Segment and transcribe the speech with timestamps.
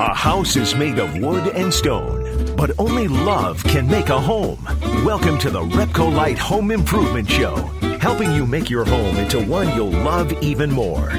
[0.00, 4.58] A house is made of wood and stone, but only love can make a home.
[5.04, 7.56] Welcome to the Repcolite Home Improvement Show,
[8.00, 11.10] helping you make your home into one you'll love even more.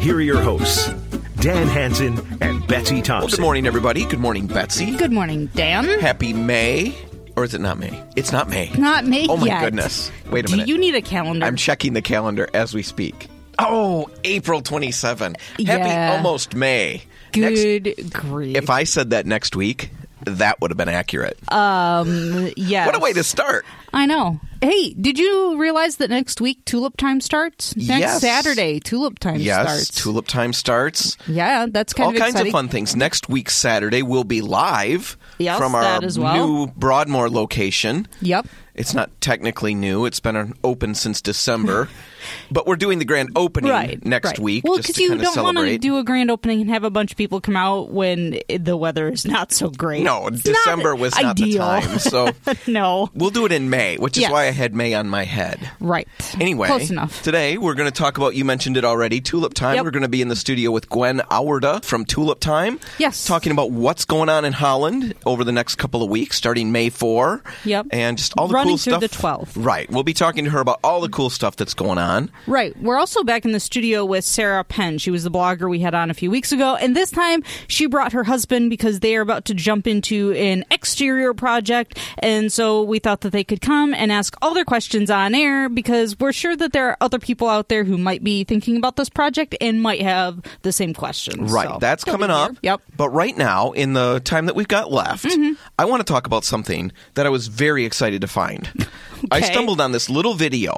[0.00, 0.88] Here are your hosts,
[1.36, 3.20] Dan Hanson and Betsy Thompson.
[3.28, 4.04] Well, good morning, everybody.
[4.06, 4.96] Good morning, Betsy.
[4.96, 5.84] Good morning, Dan.
[6.00, 6.96] Happy May.
[7.36, 8.02] Or is it not May?
[8.16, 8.70] It's not May.
[8.76, 9.60] Not May Oh, my yet.
[9.62, 10.10] goodness.
[10.30, 10.68] Wait a Do minute.
[10.68, 11.46] you need a calendar?
[11.46, 13.28] I'm checking the calendar as we speak.
[13.58, 15.34] Oh, April 27.
[15.34, 16.14] Happy Yeah.
[16.16, 17.02] almost May.
[17.36, 18.56] Next- Good grief.
[18.56, 19.90] if I said that next week,
[20.24, 21.36] that would have been accurate.
[21.52, 22.86] Um, yeah.
[22.86, 23.64] what a way to start.
[23.92, 24.40] I know.
[24.60, 27.74] Hey, did you realize that next week tulip time starts?
[27.76, 28.20] Next Yes.
[28.20, 30.02] Saturday, tulip time Yes, starts.
[30.02, 31.16] tulip time starts.
[31.26, 32.50] yeah, that's kind of All of kinds exciting.
[32.50, 32.94] of fun things.
[32.94, 36.46] Next week, Saturday, we'll be live Yes, from our well.
[36.46, 38.06] new Broadmoor location.
[38.20, 38.46] Yep.
[38.76, 40.06] It's not technically new.
[40.06, 41.88] It's been open since December,
[42.50, 44.04] but we're doing the grand opening Right.
[44.04, 44.38] next right.
[44.38, 47.10] week Well, because you don't want to do a grand opening and have a bunch
[47.12, 50.02] of people come out when the weather is not so great.
[50.02, 51.62] no, It's December was not the ideal.
[51.62, 52.30] time, so
[52.66, 53.10] no.
[53.14, 54.32] we'll do it in May, which is Yes.
[54.32, 55.58] why I had May on my head.
[55.80, 56.06] Right.
[56.40, 57.22] Anyway, Close enough.
[57.22, 59.76] today we're going to talk about, you mentioned it already, Tulip Time.
[59.76, 59.84] Yep.
[59.84, 62.78] We're going to be in the studio with Gwen Auwerda from Tulip Time.
[62.98, 63.26] Yes.
[63.26, 66.90] Talking about what's going on in Holland over the next couple of weeks, starting May
[66.90, 67.42] 4.
[67.64, 67.86] Yep.
[67.90, 69.00] And just all the Running cool stuff.
[69.00, 69.52] the 12th.
[69.56, 69.90] Right.
[69.90, 72.11] We'll be talking to her about all the cool stuff that's going on.
[72.46, 72.76] Right.
[72.80, 74.98] We're also back in the studio with Sarah Penn.
[74.98, 76.76] She was the blogger we had on a few weeks ago.
[76.76, 80.64] And this time she brought her husband because they are about to jump into an
[80.70, 81.98] exterior project.
[82.18, 85.68] And so we thought that they could come and ask all their questions on air
[85.68, 88.96] because we're sure that there are other people out there who might be thinking about
[88.96, 91.52] this project and might have the same questions.
[91.52, 91.68] Right.
[91.68, 92.56] So That's coming up.
[92.62, 92.82] Yep.
[92.96, 95.52] But right now, in the time that we've got left, mm-hmm.
[95.78, 98.68] I want to talk about something that I was very excited to find.
[99.30, 99.38] I.
[99.38, 99.46] Uh-huh.
[99.46, 100.74] stumbled on this little video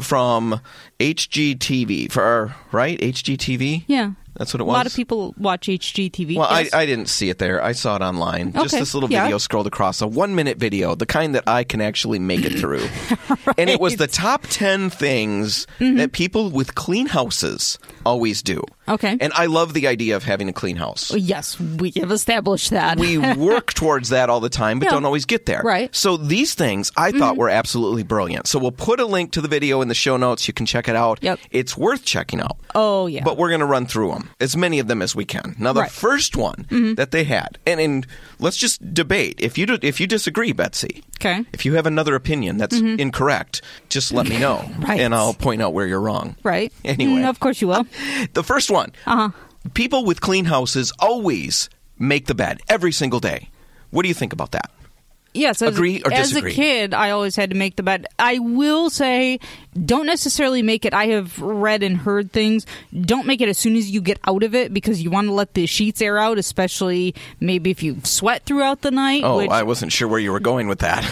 [0.00, 0.60] from
[1.00, 3.84] HGTV for our right HGTV.
[3.86, 4.12] Yeah.
[4.34, 4.72] That's what it was.
[4.74, 6.36] A lot of people watch HGTV.
[6.36, 6.72] Well, yes.
[6.72, 7.62] I, I didn't see it there.
[7.62, 8.52] I saw it online.
[8.52, 9.24] Just this little yeah.
[9.24, 12.58] video scrolled across, a one minute video, the kind that I can actually make it
[12.58, 12.86] through.
[13.58, 15.96] And it was the top 10 things Mm-hmm.
[15.98, 18.62] that people with clean houses always do.
[18.88, 19.16] Okay.
[19.20, 21.12] And I love the idea of having a clean house.
[21.14, 22.98] Yes, we have established that.
[22.98, 24.92] We work towards that all the time, but Yeah.
[24.92, 25.62] don't always get there.
[25.62, 25.86] Right.
[25.90, 25.94] Mm-hmm.
[25.94, 28.46] So these things I thought were absolutely brilliant.
[28.46, 30.46] So we'll put a link to the video in the show notes.
[30.48, 31.18] You can check it out.
[31.22, 31.38] Yep.
[31.50, 32.56] It's worth checking out.
[32.74, 33.22] oh, yeah.
[33.24, 35.54] But we're going to run through them, as many of them as we can.
[35.58, 35.90] Now, the Right.
[35.90, 36.00] Mm-hmm.
[36.06, 36.66] first one
[36.96, 38.06] that they had, and, and
[38.38, 39.36] let's just debate.
[39.40, 41.40] If you do, if you disagree, Betsy, Okay.
[41.40, 41.50] Mm-hmm.
[41.54, 45.00] if you have another opinion that's incorrect, just let me know, Right.
[45.00, 46.36] and I'll point out where you're wrong.
[46.42, 46.72] Right.
[46.84, 47.22] Anyway.
[47.22, 47.86] Mm, of course you will.
[48.34, 49.28] The first one, Uh huh.
[49.74, 51.68] people with clean houses always
[51.98, 53.50] make the bed every single day.
[53.90, 54.70] What do you think about that?
[55.34, 56.50] Yes, as, Agree or disagree.
[56.50, 58.06] as a kid, I always had to make the bed.
[58.18, 59.38] I will say,
[59.74, 60.92] don't necessarily make it.
[60.92, 62.66] I have read and heard things.
[62.98, 65.32] Don't make it as soon as you get out of it because you want to
[65.32, 69.22] let the sheets air out, especially maybe if you sweat throughout the night.
[69.24, 71.04] Oh, which, I wasn't sure where you were going with that.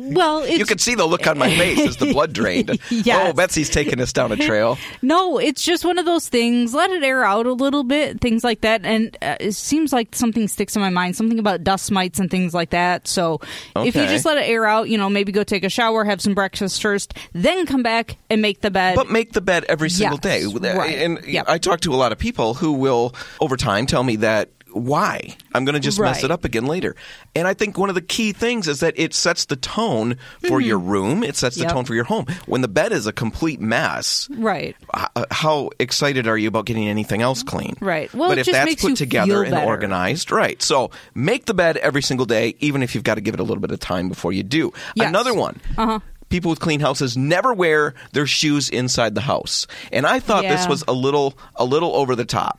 [0.00, 2.78] well, it's, you could see the look on my face as the blood drained.
[2.90, 3.30] Yes.
[3.30, 4.78] Oh, Betsy's taking us down a trail.
[5.04, 6.74] No, it's just one of those things.
[6.74, 8.84] Let it air out a little bit, things like that.
[8.84, 12.30] And uh, it seems like something sticks in my mind, something about dust mites and
[12.30, 13.08] things like that.
[13.08, 13.40] So
[13.76, 16.20] if you just let it air out, you know, maybe go take a shower, have
[16.20, 17.91] some breakfast first, then come back
[18.30, 18.96] and make the bed.
[18.96, 20.72] But make the bed every single Yes, day.
[20.74, 20.98] right.
[20.98, 21.44] And Yep.
[21.48, 25.36] I talk to a lot of people who will, over time, tell me that why
[25.54, 26.96] I'm going to just mess it up again later.
[27.36, 30.16] And I think one of the key things is that it sets the tone
[30.48, 31.22] for your room.
[31.22, 31.68] It sets the Mm-hmm.
[31.68, 31.74] Yep.
[31.74, 32.24] tone for your home.
[32.46, 34.74] When the bed is a complete mess, right.
[34.96, 37.76] h- how excited are you about getting anything else clean?
[37.80, 38.12] Right.
[38.14, 40.60] Well, but if just that's put together and organized, right?
[40.62, 43.44] So make the bed every single day, even if you've got to give it a
[43.44, 44.72] little bit of time before you do.
[44.94, 45.06] Yes.
[45.08, 45.60] Another one.
[45.76, 45.98] Uh-huh.
[46.32, 50.66] People with clean houses never wear their shoes inside the house, and I thought this
[50.66, 52.58] was a little a little over the top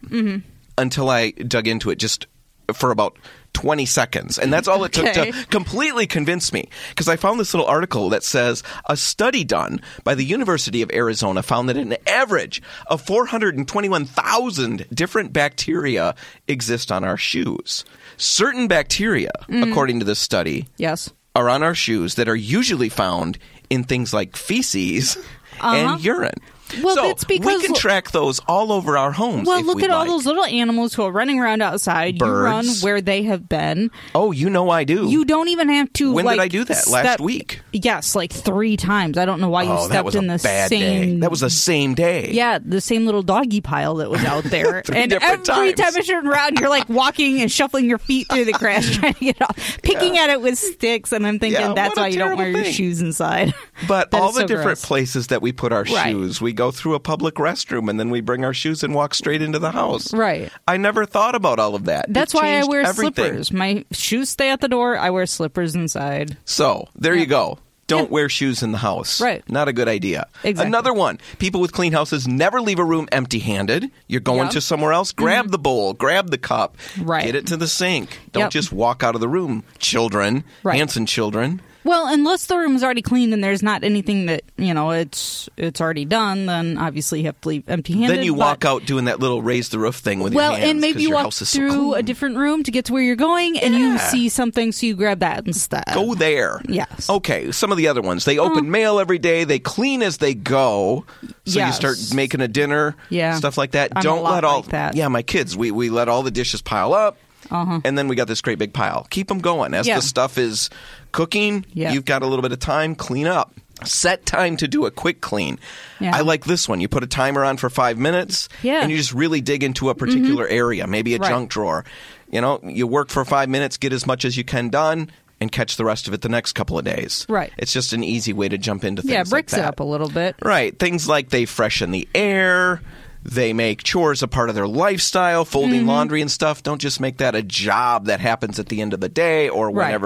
[0.77, 2.27] until I dug into it just
[2.73, 3.17] for about.
[3.53, 4.39] 20 seconds.
[4.39, 5.29] And that's all it took Okay.
[5.29, 6.67] to completely convince me.
[6.89, 10.89] Because I found this little article that says a study done by the University of
[10.91, 16.15] Arizona found that an average of 421,000 different bacteria
[16.47, 17.85] exist on our shoes.
[18.17, 19.69] Certain bacteria, Mm.
[19.69, 21.11] according to this study, Yes.
[21.35, 23.37] are on our shoes that are usually found
[23.73, 25.17] in things like feces
[25.59, 25.75] Uh-huh.
[25.75, 26.37] and urine.
[26.81, 29.47] Well, so that's because- we can track those all over our homes.
[29.47, 32.19] Well, look we'd at all those little animals who are running around outside.
[32.21, 32.83] You run Birds.
[32.83, 33.91] where they have been.
[34.15, 35.07] Oh, you know I do.
[35.09, 36.13] You don't even have to.
[36.13, 36.87] When did like, I do that?
[36.87, 37.61] Last step- week.
[37.71, 39.17] Yes, like three times.
[39.17, 40.69] I don't know why you oh, stepped in the same.
[40.69, 41.19] day.
[41.19, 42.31] That was the same day.
[42.31, 44.81] Yeah, the same little doggy pile that was out there.
[44.93, 45.73] And every times.
[45.73, 49.13] time you turn around, you're like walking and shuffling your feet through the grass trying
[49.15, 51.11] to get off, picking at it with sticks.
[51.11, 53.53] And I'm thinking Yeah, that's why you don't wear terrible your shoes inside.
[53.87, 54.85] But all the so different gross.
[54.85, 56.11] places that we put our Right.
[56.11, 59.13] shoes, we go through a public restroom and then we bring our shoes and walk
[59.13, 60.13] straight into the house.
[60.13, 60.51] Right.
[60.67, 62.05] I never thought about all of that.
[62.09, 63.13] That's why I wear everything.
[63.25, 63.51] slippers.
[63.51, 64.97] My shoes stay at the door.
[64.97, 66.37] I wear slippers inside.
[66.45, 67.59] So there you go.
[67.85, 68.13] Don't Yeah.
[68.13, 69.19] wear shoes in the house.
[69.19, 69.43] Right.
[69.49, 70.27] Not a good idea.
[70.45, 70.67] Exactly.
[70.69, 71.19] Another one.
[71.37, 73.91] People with clean houses never leave a room empty handed.
[74.07, 74.45] You're going Yep.
[74.47, 74.53] Mm-hmm.
[74.53, 77.25] to somewhere else, grab the bowl, grab the cup, Right.
[77.25, 78.19] get it to the sink.
[78.31, 78.51] Don't Yep.
[78.51, 79.63] just walk out of the room.
[79.79, 80.77] Children, Right.
[80.77, 81.61] Hanson children.
[81.83, 85.49] Well, unless the room is already cleaned and there's not anything that you know it's
[85.57, 88.17] it's already done, then obviously you have to leave empty-handed.
[88.17, 90.59] then you but- walk out doing that little raise the roof thing with Well, your
[90.59, 90.71] hands.
[90.71, 93.15] and maybe you walk is so through a different room to get to where you're
[93.15, 95.83] going, and you see something, so you grab that instead.
[95.93, 96.61] Go there.
[96.67, 97.09] Yes.
[97.09, 97.51] Okay.
[97.51, 98.25] Some of the other ones.
[98.25, 98.69] They open oh.
[98.69, 99.43] mail every day.
[99.43, 101.05] They clean as they go.
[101.45, 102.95] So you start making a dinner.
[103.09, 103.35] Yeah.
[103.35, 103.91] Stuff like that.
[103.95, 104.61] I'm Don't let all.
[104.61, 104.95] like that.
[104.95, 105.57] Yeah, my kids.
[105.57, 107.17] We we let all the dishes pile up.
[107.51, 107.81] Uh-huh.
[107.83, 109.07] And then we got this great big pile.
[109.09, 109.95] Keep them going as Yeah.
[109.97, 110.69] the stuff is
[111.11, 111.65] cooking.
[111.73, 111.91] Yeah.
[111.93, 112.95] You've got a little bit of time.
[112.95, 113.53] Clean up.
[113.83, 115.59] Set time to do a quick clean.
[115.99, 116.15] Yeah.
[116.15, 116.79] I like this one.
[116.79, 118.47] You put a timer on for five minutes.
[118.61, 118.67] Mm-hmm.
[118.67, 121.29] and you just really dig into a particular area, maybe a Right.
[121.29, 121.83] junk drawer.
[122.31, 125.11] You know, you work for five minutes, get as much as you can done,
[125.41, 127.25] and catch the rest of it the next couple of days.
[127.27, 127.51] Right.
[127.57, 129.11] It's just an easy way to jump into things.
[129.11, 129.65] yeah, like breaks it that.
[129.65, 130.35] up a little bit.
[130.41, 130.77] Right.
[130.79, 132.81] Things like they freshen the air.
[133.25, 135.87] They make chores a part of their lifestyle, folding Mm-hmm.
[135.89, 136.61] laundry and stuff.
[136.61, 139.69] Don't just make that a job that happens at the end of the day or
[139.71, 139.99] Right.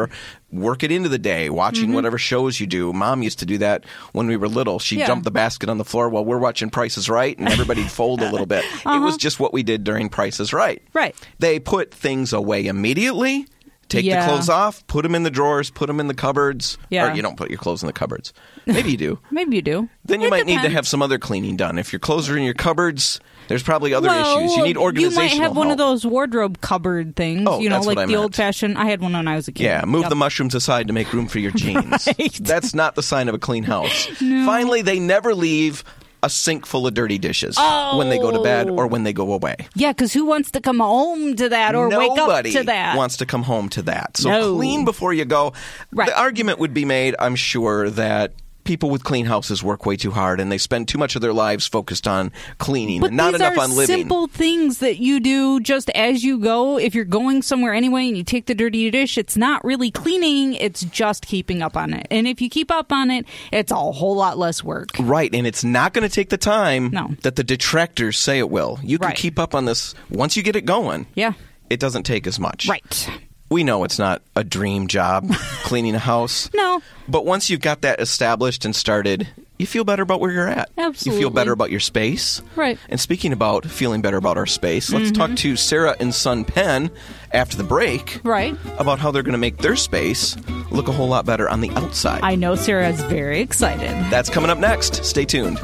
[0.50, 2.94] Work it into the day, watching whatever shows you do.
[2.94, 3.84] Mom used to do that
[4.14, 4.80] when we were little.
[4.80, 5.08] She'd Yeah.
[5.08, 8.32] dump the basket on the floor while we're watching Prices Right, and everybody'd fold a
[8.32, 8.64] little bit.
[8.86, 10.78] It was just what we did during Prices Right.
[10.88, 11.00] Uh-huh.
[11.00, 11.16] Right.
[11.40, 13.46] They put things away immediately.
[13.90, 14.26] Take Yeah.
[14.26, 16.78] the clothes off, put them in the drawers, put them in the cupboards.
[16.90, 17.10] Yeah.
[17.12, 18.34] Or you don't put your clothes in the cupboards.
[18.66, 19.20] Maybe you do.
[19.32, 19.90] Maybe you do.
[20.06, 21.80] Then you It might need to have some other cleaning done.
[21.80, 24.58] If your clothes are in your cupboards, there's probably other well, issues.
[24.58, 27.44] You need organizational You might have one of those wardrobe cupboard things.
[27.48, 28.24] Oh, you know, that's what like I the meant.
[28.24, 28.78] old fashioned.
[28.78, 29.64] I had one when I was a kid.
[29.64, 30.10] Yeah, move Yep.
[30.10, 32.08] the mushrooms aside to make room for your jeans.
[32.20, 32.34] Right.
[32.42, 34.06] That's not the sign of a clean house.
[34.18, 35.86] Finally, they never leave
[36.24, 37.58] a sink full of dirty dishes
[37.96, 39.56] when they go to bed or when they go away.
[39.76, 42.98] Yeah, because who wants to come home to that or wake up to that?
[42.98, 44.18] wants to come home to that.
[44.18, 44.56] So No.
[44.56, 45.54] clean before you go.
[45.92, 46.08] Right.
[46.10, 48.34] The argument would be made, I'm sure, that
[48.68, 51.34] people with clean houses work way too hard and they spend too much of their
[51.34, 53.88] lives focused on cleaning But and not enough on living.
[53.96, 56.78] simple things that you do just as you go.
[56.78, 60.54] If you're going somewhere anyway and you take the dirty dish, it's not really cleaning,
[60.54, 62.06] it's just keeping up on it.
[62.12, 64.90] And if you keep up on it, it's a whole lot less work.
[65.00, 67.16] Right, and it's not going to take the time No.
[67.24, 68.80] that the detractors say it will.
[68.84, 69.18] You can Right.
[69.18, 71.08] keep up on this once you get it going.
[71.16, 71.34] Yeah.
[71.70, 72.68] It doesn't take as much.
[72.68, 73.10] Right.
[73.50, 75.30] We know it's not a dream job
[75.64, 76.50] cleaning a house.
[76.54, 76.82] No.
[77.08, 79.28] But once you've got that established and started,
[79.58, 80.70] you feel better about where you're at.
[80.78, 81.20] Absolutely.
[81.22, 82.42] You feel better about your space.
[82.58, 82.76] Right.
[82.78, 82.92] Mm-hmm.
[82.92, 86.92] And speaking about feeling better about our space, let's talk to Sarah and Son Penn
[87.32, 88.56] after the break Right.
[88.78, 90.36] about how they're going to make their space
[90.70, 92.20] look a whole lot better on the outside.
[92.24, 93.90] I know Sarah's very excited.
[94.12, 95.06] That's coming up next.
[95.06, 95.58] Stay tuned.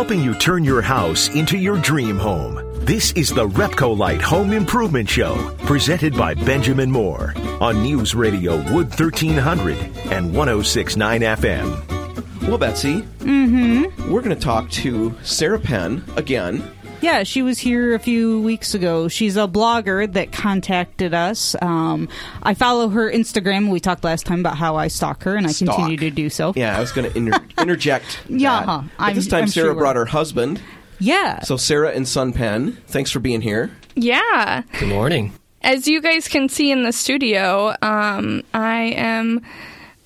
[0.00, 2.58] Helping you turn your house into your dream home.
[2.86, 8.88] This is the Repcolite Home Improvement Show, presented by Benjamin Moore on News Radio Wood
[8.88, 9.76] 1300
[10.10, 12.48] and 1069 FM.
[12.48, 14.10] Well, Betsy, mm-hmm.
[14.10, 16.62] we're going to talk to Sarah Penn again.
[17.00, 19.08] Yeah, she was here a few weeks ago.
[19.08, 21.56] She's a blogger that contacted us.
[21.62, 22.08] Um,
[22.42, 23.70] I follow her Instagram.
[23.70, 25.76] We talked last time about how I stalk her, and I Stalk.
[25.76, 26.52] continue to do so.
[26.56, 28.20] Yeah, I was going to inter- interject.
[28.28, 28.66] Yeah, that.
[28.66, 28.82] huh.
[28.98, 29.74] But this time, I'm Sarah sure.
[29.74, 30.60] brought her husband.
[30.98, 31.40] Yeah.
[31.40, 33.70] So, Sarah and Son Penn, thanks for being here.
[33.94, 34.62] Yeah.
[34.78, 35.32] Good morning.
[35.62, 39.40] As you guys can see in the studio, um, I am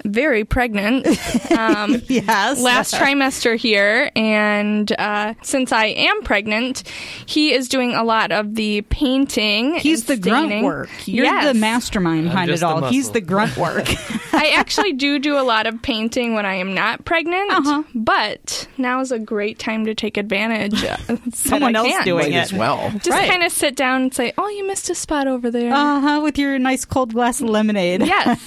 [0.05, 1.07] very pregnant.
[1.55, 2.61] Um, yes.
[2.61, 6.83] last trimester here, and uh, since I am pregnant,
[7.27, 9.75] he is doing a lot of the painting.
[9.77, 10.89] He's the and grunt work.
[11.07, 11.45] You're Yes.
[11.53, 12.85] the mastermind behind just it the all.
[12.91, 13.87] He's the grunt work.
[14.35, 17.83] I actually do do a lot of painting when I am not pregnant, Uh-huh.
[17.95, 20.83] but now is a great time to take advantage.
[20.85, 22.05] uh, that Someone else can.
[22.05, 22.43] doing Might it.
[22.43, 22.91] as well.
[22.95, 23.31] Just Right.
[23.31, 26.21] kind of sit down and say, "Oh, you missed a spot over there." Uh huh.
[26.23, 28.03] With your nice cold glass of lemonade.
[28.05, 28.41] yes.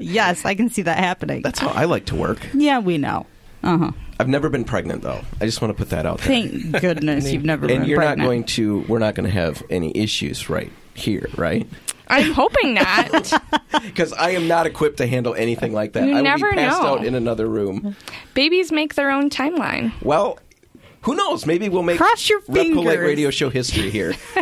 [0.00, 1.42] yes, I can see that happening.
[1.42, 2.38] That's how I like to work.
[2.54, 3.26] yeah, we know.
[3.62, 3.92] Uh huh.
[4.20, 5.20] I've never been pregnant, though.
[5.40, 6.26] I just want to put that out there.
[6.48, 7.80] Thank goodness you've never been pregnant.
[7.82, 8.18] and you're pregnant.
[8.18, 11.66] not going to, we're not going to have any issues right here, right?
[12.08, 13.32] I'm hoping not.
[13.82, 16.06] Because I am not equipped to handle anything like that.
[16.06, 16.88] You I would be passed know.
[16.88, 17.96] out in another room.
[18.34, 19.92] Babies make their own timeline.
[20.02, 20.38] Well,
[21.02, 21.46] who knows?
[21.46, 22.98] Maybe we'll make Cross your Repcolite fingers.
[22.98, 24.14] Radio Show history here.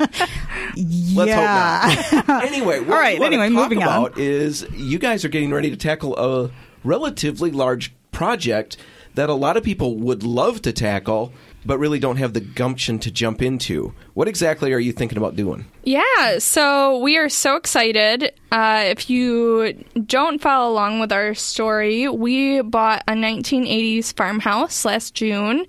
[0.75, 1.15] yeah.
[1.15, 2.45] Let's hope not.
[2.45, 4.13] anyway, what All right, anyway, moving on.
[4.17, 6.51] is you guys are getting ready to tackle a
[6.85, 8.77] relatively large project
[9.15, 11.33] that a lot of people would love to tackle,
[11.65, 13.95] but really don't have the gumption to jump into.
[14.15, 15.67] What exactly are you thinking about doing?
[15.85, 18.33] Yeah, so we are so excited.
[18.53, 25.15] Uh, if you don't follow along with our story, we bought a 1980s farmhouse last
[25.15, 25.67] June,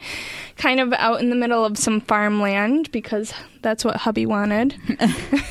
[0.57, 4.75] kind of out in the middle of some farmland because that's what hubby wanted.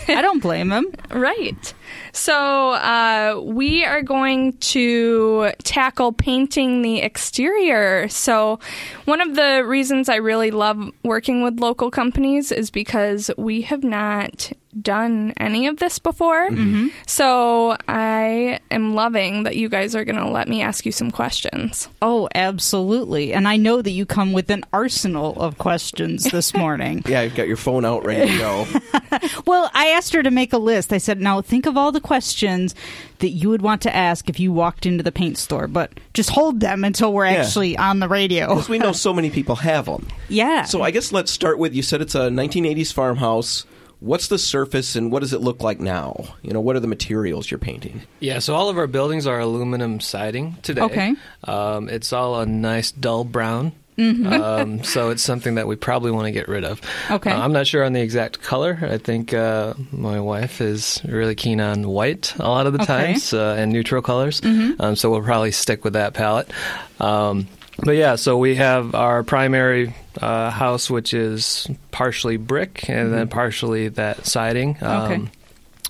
[0.08, 0.86] I don't blame him.
[1.10, 1.74] Right.
[2.12, 8.08] So uh, we are going to tackle painting the exterior.
[8.08, 8.58] So
[9.04, 13.84] one of the reasons I really love working with local companies is because we have
[13.84, 16.48] not done any of this before.
[16.48, 16.88] Mm-hmm.
[17.06, 21.10] So I am loving that you guys are going to let me ask you some
[21.10, 21.88] questions.
[22.00, 23.32] Oh, absolutely.
[23.32, 27.02] And I know that you come with an arsenal of questions this morning.
[27.06, 28.66] Yeah, you've got your phone out ready to go.
[29.46, 30.92] well, I asked her to make a list.
[30.92, 32.74] I said, now think of all the questions
[33.18, 36.30] that you would want to ask if you walked into the paint store, but just
[36.30, 37.38] hold them until we're Yeah.
[37.42, 38.48] actually on the radio.
[38.48, 40.06] Because we know so many people have them.
[40.28, 40.64] yeah.
[40.64, 43.64] So I guess let's start with you said it's a 1980s farmhouse.
[44.00, 46.24] What's the surface and what does it look like now?
[46.40, 48.00] You know, what are the materials you're painting?
[48.20, 50.80] Yeah, so all of our buildings are aluminum siding today.
[50.80, 51.14] Okay.
[51.44, 53.72] Um, it's all a nice dull brown.
[54.00, 54.26] Mm-hmm.
[54.32, 56.80] Um, so it's something that we probably want to get rid of.
[57.10, 57.30] Okay.
[57.30, 58.78] Uh, I'm not sure on the exact color.
[58.82, 62.92] I think uh, my wife is really keen on white a lot of the Okay.
[62.92, 63.06] Mm-hmm.
[63.12, 64.40] times uh, and neutral colors.
[64.44, 66.50] Um, so we'll probably stick with that palette.
[66.98, 67.46] Um,
[67.84, 73.28] but yeah, so we have our primary uh, house, which is partially brick and then
[73.28, 74.74] partially that siding.
[74.76, 74.86] Mm-hmm.
[74.86, 75.30] Um,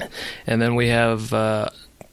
[0.02, 0.08] Okay.
[0.46, 1.68] and then we have uh,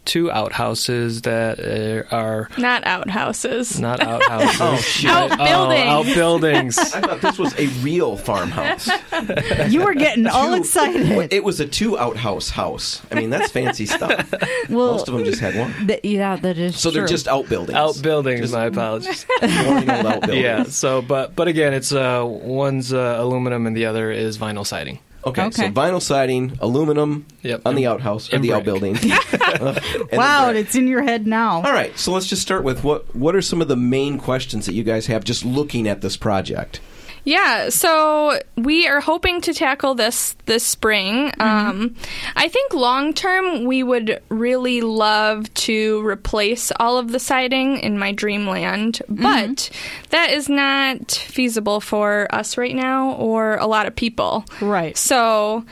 [0.07, 3.79] two outhouses that uh, are Not outhouses.
[3.79, 4.59] not outhouses.
[4.61, 5.09] Oh, shit.
[5.11, 5.85] Outbuildings.
[5.85, 6.77] Oh, outbuildings.
[6.79, 8.89] I thought this was a real farmhouse.
[9.69, 11.31] you were getting all Two- excited.
[11.31, 13.01] It was a two outhouse house.
[13.11, 14.33] I mean, that's fancy stuff.
[14.69, 15.71] well, Most of them just had one.
[15.87, 17.09] th- yeah, that is So they're true.
[17.09, 17.75] just outbuildings.
[17.77, 18.51] outbuildings.
[18.53, 19.25] My apologies.
[19.41, 20.33] Outbuildings.
[20.41, 20.63] yeah.
[20.63, 24.99] So, but but again, it's uh, one's uh, aluminum and the other is vinyl siding.
[25.27, 27.61] Okay, so vinyl siding, aluminum Yep.
[27.65, 28.57] on the outhouse or and the brick.
[28.59, 28.97] outbuilding.
[30.11, 31.57] And wow, it's in your head now.
[31.57, 34.65] All right, so let's just start with what what are some of the main questions
[34.65, 36.79] that you guys have just looking at this project?
[37.27, 41.33] Yeah, so we are hoping to tackle this this spring.
[41.41, 41.93] Um,
[42.37, 47.99] I think long term, we would really love to replace all of the siding in
[47.99, 49.69] my dreamland, but
[50.11, 54.45] that is not feasible for us right now or a lot of people.
[54.61, 54.95] Right.
[54.95, 55.65] So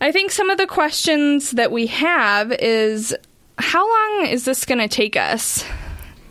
[0.00, 3.16] I think some of the questions that we have is
[3.58, 5.64] how long is this going to take us?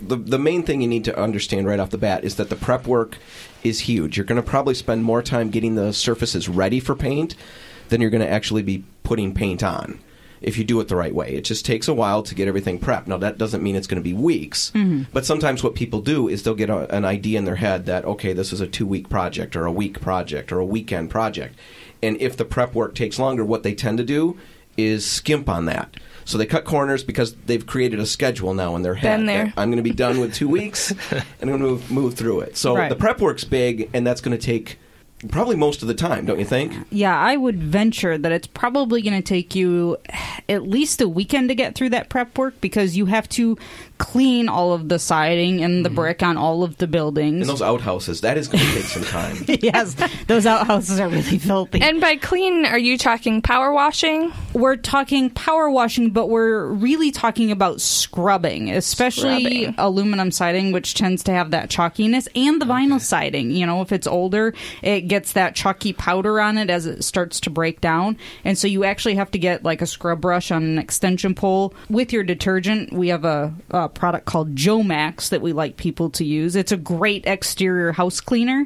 [0.02, 2.56] the the main thing you need to understand right off the bat is that the
[2.56, 3.18] prep work
[3.63, 4.18] is huge.
[4.18, 7.36] You're going to probably spend more time getting the surfaces ready for paint
[7.89, 10.00] than you're going to actually be putting paint on.
[10.42, 12.80] If you do it the right way, it just takes a while to get everything
[12.80, 13.08] prepped.
[13.08, 15.04] Now that doesn't mean it's going to be weeks, mm-hmm.
[15.12, 18.06] but sometimes what people do is they'll get a, an idea in their head that
[18.06, 21.60] okay, this is a two week project or a week project or a weekend project,
[22.01, 24.39] and if the prep work takes longer, what they tend to do
[24.78, 25.98] is skimp on that.
[26.30, 29.18] So they cut corners because they've created a schedule now in their head.
[29.18, 29.52] Been there.
[29.58, 32.42] I'm going to be done with two weeks, and I'm going to move, move through
[32.42, 32.56] it.
[32.56, 32.88] So Right.
[32.88, 34.78] the prep work's big, and that's going to take
[35.30, 36.72] probably most of the time, don't you think?
[36.92, 39.98] Yeah, I would venture that it's probably going to take you
[40.48, 43.58] at least a weekend to get through that prep work because you have to
[44.00, 45.96] clean all of the siding and the mm-hmm.
[45.96, 47.41] brick on all of the buildings.
[47.41, 49.46] And those outhouses, that is going to take some time.
[49.62, 51.82] yes, those outhouses are really filthy.
[51.82, 54.32] And by clean, are you talking power washing?
[54.53, 59.75] we're talking power washing, but we're really talking about scrubbing, especially Scrubbing.
[59.77, 63.51] aluminum siding, which tends to have that chalkiness, and the vinyl siding.
[63.51, 67.39] You know, if it's older, it gets that chalky powder on it as it starts
[67.41, 68.18] to break down.
[68.44, 71.74] And so you actually have to get like a scrub brush on an extension pole.
[71.89, 76.25] With your detergent, we have a, a product called Jomax that we like people to
[76.25, 76.55] use.
[76.55, 78.65] It's a great exterior house cleaner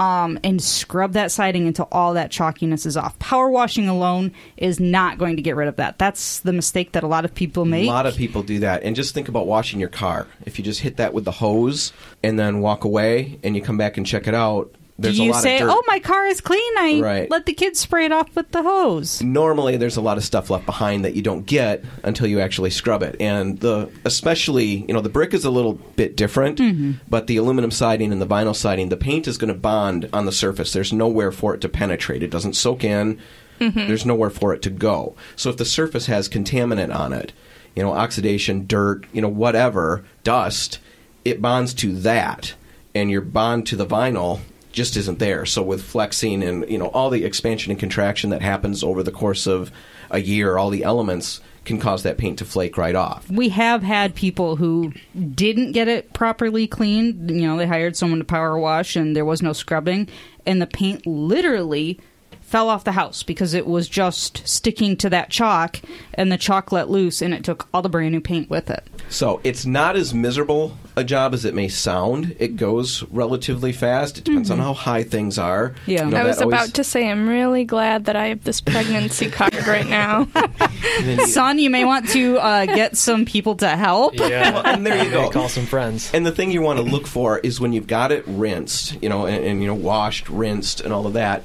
[0.00, 3.18] um, and scrub that siding until all that chalkiness is off.
[3.18, 5.98] Power washing alone is not going to get rid of that.
[5.98, 7.84] That's the mistake that a lot of people make.
[7.84, 8.82] A lot of people do that.
[8.82, 10.26] And just think about washing your car.
[10.46, 13.76] If you just hit that with the hose and then walk away and you come
[13.76, 15.60] back and check it out, there's Do you say.
[15.62, 16.72] "Oh, my car is clean.
[16.78, 17.30] I Right.
[17.30, 19.20] let the kids spray it off with the hose"?
[19.22, 22.70] normally there's a lot of stuff left behind that you don't get until you actually
[22.70, 26.92] scrub it and the especially you know the brick is a little bit different Mm-hmm.
[27.08, 30.26] but the aluminum siding and the vinyl siding the paint is going to bond on
[30.26, 33.18] the surface there's nowhere for it to penetrate it doesn't soak in
[33.58, 37.32] there's nowhere for it to go so if the surface has contaminant on it
[37.76, 40.78] you know oxidation dirt you know whatever dust
[41.24, 42.54] it bonds to that
[42.94, 44.40] and your bond to the vinyl
[44.72, 45.46] just isn't there.
[45.46, 49.12] So with flexing and you know all the expansion and contraction that happens over the
[49.12, 49.72] course of
[50.10, 53.30] a year, all the elements can cause that paint to flake right off.
[53.30, 54.92] We have had people who
[55.34, 57.30] didn't get it properly cleaned.
[57.30, 60.08] You know, they hired someone to power wash and there was no scrubbing,
[60.46, 62.00] and the paint literally
[62.40, 65.80] fell off the house because it was just sticking to that chalk,
[66.14, 68.82] and the chalk let loose, and it took all the brand new paint with it.
[69.10, 72.36] So it's not as miserable a job as it may sound.
[72.38, 74.18] It goes relatively fast.
[74.18, 75.70] It depends on how high things are.
[75.70, 75.90] Mm-hmm.
[75.90, 76.04] Yeah.
[76.04, 78.60] You know, I was always- about to say, I'm really glad that I have this
[78.60, 80.28] pregnancy card right now.
[81.26, 84.14] Son, you may want to uh, get some people to help.
[84.14, 85.28] Yeah, and there you go.
[85.30, 86.10] Call some friends.
[86.14, 89.08] And the thing you want to look for is when you've got it rinsed, you
[89.08, 91.42] know, and, and you know washed, rinsed, and all of that.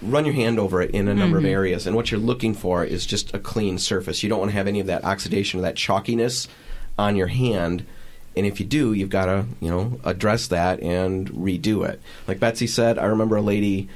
[0.00, 2.84] Run your hand over it in a number of areas, and what you're looking for
[2.84, 4.22] is just a clean surface.
[4.22, 6.46] You don't want to have any of that oxidation or that chalkiness
[6.98, 7.86] on your hand.
[8.36, 12.00] And if you do, you've got to, you know, address that and redo it.
[12.26, 13.88] Like Betsy said, I remember a lady,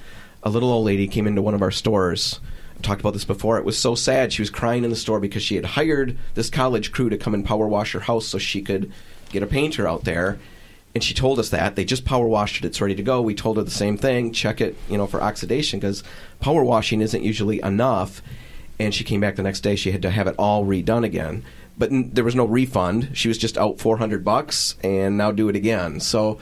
[0.43, 2.41] a little old lady, came into one of our stores.
[2.81, 3.59] Talked about this before.
[3.59, 4.33] It was so sad.
[4.33, 7.35] She was crying in the store because she had hired this college crew to come
[7.35, 8.91] and power wash her house so she could
[9.31, 10.41] get a painter out there.
[10.95, 13.23] And she told us that they just power washed it; it's ready to go.
[13.23, 16.03] We told her the same thing: check it, you know, for oxidation because
[16.41, 18.21] power washing isn't usually enough.
[18.79, 21.45] And she came back the next day; she had to have it all redone again.
[21.79, 23.11] But n- there was no refund.
[23.15, 26.01] She was just out four hundred bucks, and now do it again.
[26.01, 26.39] So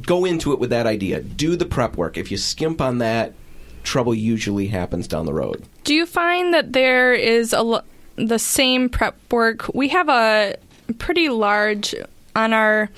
[0.00, 1.20] go into it with that idea.
[1.20, 2.16] Do the prep work.
[2.16, 3.34] If you skimp on that,
[3.82, 5.64] trouble usually happens down the road.
[5.84, 7.84] Do you find that there is a l-
[8.16, 9.72] the same prep work?
[9.74, 10.56] We have a
[10.98, 11.94] pretty large
[12.34, 12.90] on our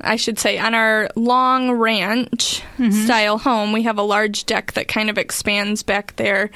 [0.00, 2.90] I should say on our long ranch mm-hmm.
[2.90, 6.50] style home, we have a large deck that kind of expands back there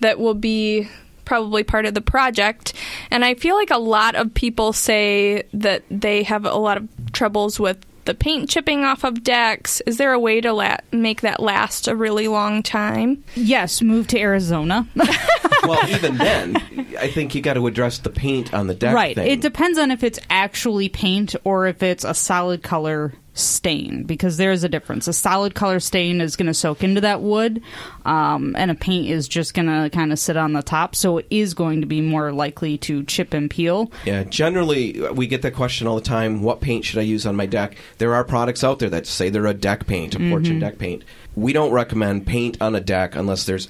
[0.00, 0.88] that will be
[1.24, 2.72] probably part of the project.
[3.10, 6.88] And I feel like a lot of people say that they have a lot of
[7.12, 9.80] troubles with the paint chipping off of decks.
[9.86, 13.24] Is there a way to la- make that last a really long time?
[13.34, 14.86] Yes, move to Arizona.
[15.64, 16.56] well, even then,
[16.98, 18.94] I think you got to address the paint on the deck.
[18.94, 19.14] right.
[19.14, 19.30] thing.
[19.30, 24.36] It depends on if it's actually paint or if it's a solid color stain because
[24.36, 25.08] there is a difference.
[25.08, 27.62] A solid color stain is going to soak into that wood,
[28.04, 31.18] um, and a paint is just going to kind of sit on the top, so
[31.18, 33.90] it is going to be more likely to chip and peel.
[34.04, 36.42] Yeah, generally we get that question all the time.
[36.42, 37.76] What paint should I use on my deck?
[37.98, 40.52] There are products out there that say they're a deck paint, a porch Mm-hmm.
[40.52, 41.02] and deck paint.
[41.34, 43.68] We don't recommend paint on a deck unless there's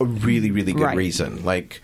[0.00, 0.96] a really, really good Right.
[0.96, 1.44] reason.
[1.44, 1.82] Like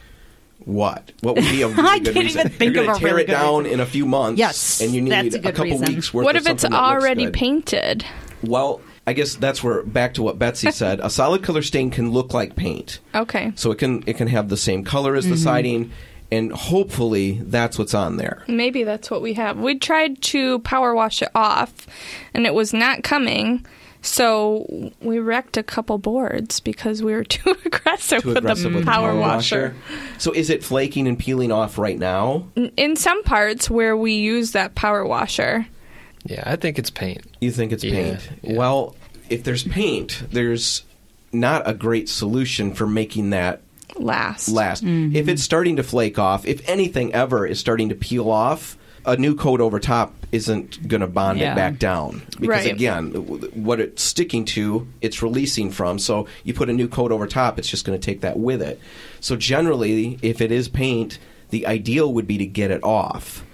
[0.64, 1.12] what?
[1.20, 2.40] What would be a really I good can't reason?
[2.40, 3.72] even think You're gonna of a tear really it good down reason.
[3.74, 4.38] in a few months.
[4.38, 5.94] Yes, and you need that's a good couple reason.
[5.94, 6.24] weeks worth.
[6.24, 7.34] what of if it's something that looks already good.
[7.34, 8.04] painted?
[8.42, 11.00] Well, I guess that's where back to what Betsy said.
[11.00, 13.00] A solid color stain can look like paint.
[13.14, 13.52] Okay.
[13.56, 15.42] So it can it can have the same color as the Mm-hmm.
[15.42, 15.92] siding,
[16.30, 18.44] and hopefully that's what's on there.
[18.46, 19.58] Maybe that's what we have.
[19.58, 21.86] We tried to power wash it off,
[22.34, 23.66] and it was not coming.
[24.02, 28.72] So we wrecked a couple boards because we were too aggressive, Too with, the with
[28.74, 29.74] the power, washer.
[30.18, 32.46] So is it flaking and peeling off right now?
[32.76, 35.66] In some parts where we use that power washer,
[36.24, 37.22] Yeah, I think it's paint.
[37.40, 38.30] You think it's Yeah, paint?
[38.42, 38.56] yeah.
[38.56, 38.96] Well,
[39.28, 40.82] if there's paint, there's
[41.32, 43.60] not a great solution for making that
[43.96, 44.48] last.
[44.48, 44.82] last.
[44.84, 45.14] Mm-hmm.
[45.14, 49.16] If it's starting to flake off, if anything ever is starting to peel off, a
[49.16, 51.52] new coat over top isn't going to bond Yeah.
[51.52, 52.72] it back down because Right.
[52.72, 53.10] again,
[53.54, 55.98] what it's sticking to, it's releasing from.
[55.98, 58.62] So you put a new coat over top, it's just going to take that with
[58.62, 58.78] it.
[59.20, 61.18] So generally, if it is paint,
[61.50, 63.44] the ideal would be to get it off.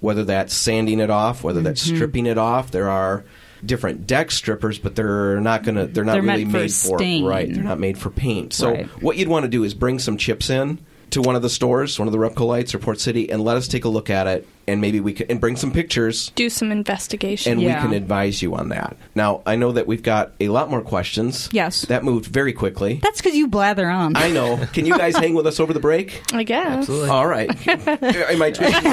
[0.00, 1.96] Whether that's sanding it off, whether that's Mm-hmm.
[1.96, 3.24] stripping it off, there are
[3.64, 5.86] different deck strippers, but they're not going to.
[5.86, 7.24] They're not They're really for made for stain.
[7.24, 7.52] right.
[7.52, 8.52] They're not made for paint.
[8.52, 8.86] So Right.
[9.02, 10.78] what you'd want to do is bring some chips in
[11.12, 13.68] to one of the stores, one of the Repcolites or Port City, and let us
[13.68, 16.70] take a look at it, and maybe we can and bring some pictures, Do some
[16.72, 17.52] investigation.
[17.52, 17.76] and Yeah.
[17.76, 18.96] we can advise you on that.
[19.14, 21.48] Now I know that we've got a lot more questions.
[21.52, 21.82] Yes.
[21.82, 23.00] that moved very quickly.
[23.02, 24.16] That's because you blather on.
[24.16, 24.58] I know.
[24.72, 26.22] Can you guys hang with us over the break?
[26.32, 26.66] I guess.
[26.78, 27.08] Absolutely.
[27.10, 27.48] All right.
[27.68, 28.92] Am I twisting?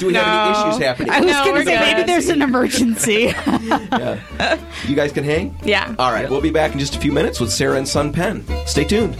[0.00, 1.10] Do we have any issues happening?
[1.10, 3.32] I was No, going to say maybe there's an emergency.
[4.86, 5.56] You guys can hang?
[5.64, 5.94] Yeah.
[5.98, 6.28] All right.
[6.28, 8.44] We'll be back in just a few minutes with Sarah and Sun Pen.
[8.66, 9.16] Stay tuned.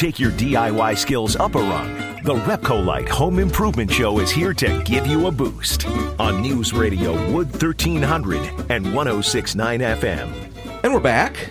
[0.00, 4.82] Take your DIY skills up a rung, the Repcolite Home Improvement Show is here to
[4.84, 5.86] give you a boost
[6.18, 10.80] on News Radio Wood 1300 and 1069 FM.
[10.82, 11.50] And we're back.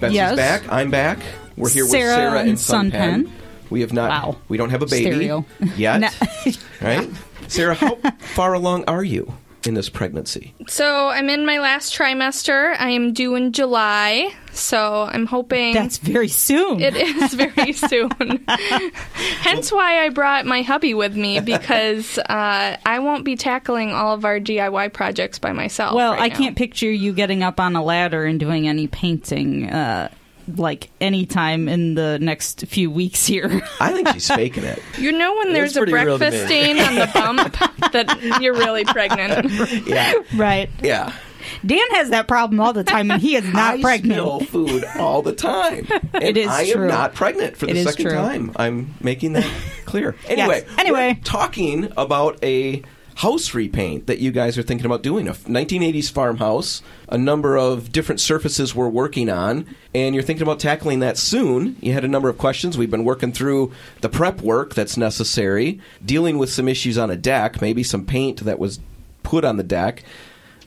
[0.00, 0.36] Betsy's Yes.
[0.36, 0.70] back.
[0.70, 1.18] I'm back.
[1.56, 3.24] We're here Sarah with Sarah and, and Sun Sun Pen.
[3.24, 3.34] Pen.
[3.70, 4.10] We have not.
[4.10, 4.36] Wow.
[4.48, 5.46] We don't have a baby Stereo.
[5.78, 6.00] yet.
[6.44, 6.52] No.
[6.82, 7.10] right?
[7.46, 9.32] Sarah, how far along are you?
[9.64, 10.54] In this pregnancy?
[10.68, 12.74] So I'm in my last trimester.
[12.78, 14.32] I am due in July.
[14.52, 16.80] So I'm hoping That's very soon.
[16.80, 18.10] it is very soon.
[19.40, 24.14] Hence why I brought my hubby with me because uh, I won't be tackling all
[24.14, 25.94] of our DIY projects by myself.
[25.94, 26.36] well, right I now.
[26.36, 29.70] can't picture you getting up on a ladder and doing any painting.
[29.70, 30.08] Uh,
[30.56, 33.62] like anytime in the next few weeks here.
[33.80, 34.82] I think she's faking it.
[34.98, 37.56] You know when That's there's a pretty real to breakfast stain on the bump
[37.92, 39.50] that you're really pregnant.
[39.86, 40.70] Yeah, right.
[40.82, 41.12] yeah.
[41.64, 44.12] Dan has that problem all the time, and he is not I pregnant.
[44.20, 45.86] spill food all the time.
[46.12, 46.88] And It is I am true.
[46.88, 48.14] not pregnant for the second true.
[48.14, 48.52] time.
[48.56, 49.46] I'm making that
[49.86, 50.14] clear.
[50.26, 51.14] Anyway, Anyway.
[51.14, 52.82] we're talking about a
[53.18, 55.26] house repaint that you guys are thinking about doing.
[55.26, 60.60] A 1980s farmhouse, a number of different surfaces we're working on, and you're thinking about
[60.60, 61.74] tackling that soon.
[61.80, 62.78] You had a number of questions.
[62.78, 67.16] We've been working through the prep work that's necessary, dealing with some issues on a
[67.16, 68.78] deck, maybe some paint that was
[69.24, 70.04] put on the deck.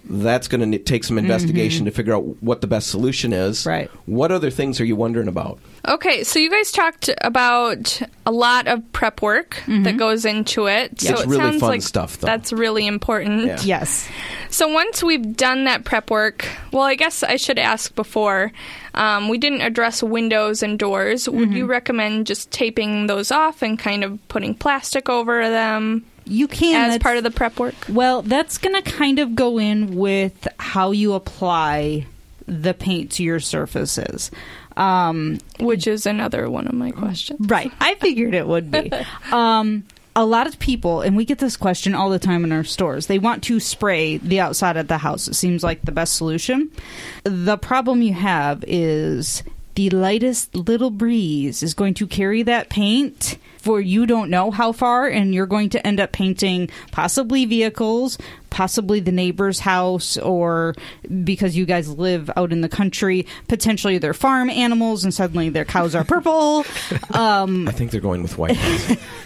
[0.06, 3.60] That's going to take some investigation to figure out what the best solution is.
[3.60, 3.70] Mm-hmm.
[3.70, 3.92] Right.
[4.06, 5.60] What other things are you wondering about?
[5.88, 11.02] Okay, so you guys talked about a lot of prep work that goes into it.
[11.02, 12.28] So It's it really sounds fun like stuff, though.
[12.28, 13.46] That's really important.
[13.46, 13.62] Yeah.
[13.64, 14.10] Yes.
[14.50, 18.52] So once we've done that prep work, well, I guess I should ask before.
[18.94, 21.30] Um, we didn't address windows and doors.
[21.30, 26.48] Would you recommend just taping those off and kind of putting plastic over them You
[26.48, 27.76] can as part of the prep work?
[27.90, 32.08] Well, that's going to kind of go in with how you apply
[32.48, 34.32] the paint to your surfaces.
[34.78, 37.50] Um, Which is another one of my questions.
[37.50, 37.72] right.
[37.82, 38.92] I figured it would be.
[39.32, 39.84] Um,
[40.16, 43.08] a lot of people, and we get this question all the time in our stores,
[43.08, 45.28] they want to spray the outside of the house.
[45.28, 46.70] It seems like the best solution.
[47.24, 49.44] The problem you have is
[49.76, 54.72] the lightest little breeze is going to carry that paint for you don't know how
[54.72, 58.18] far, and you're going to end up painting possibly vehicles,
[58.50, 60.74] possibly the neighbor's house, or
[61.24, 65.66] because you guys live out in the country, potentially their farm animals, and suddenly their
[65.66, 66.66] cows are purple.
[67.12, 68.58] um, I think they're going with white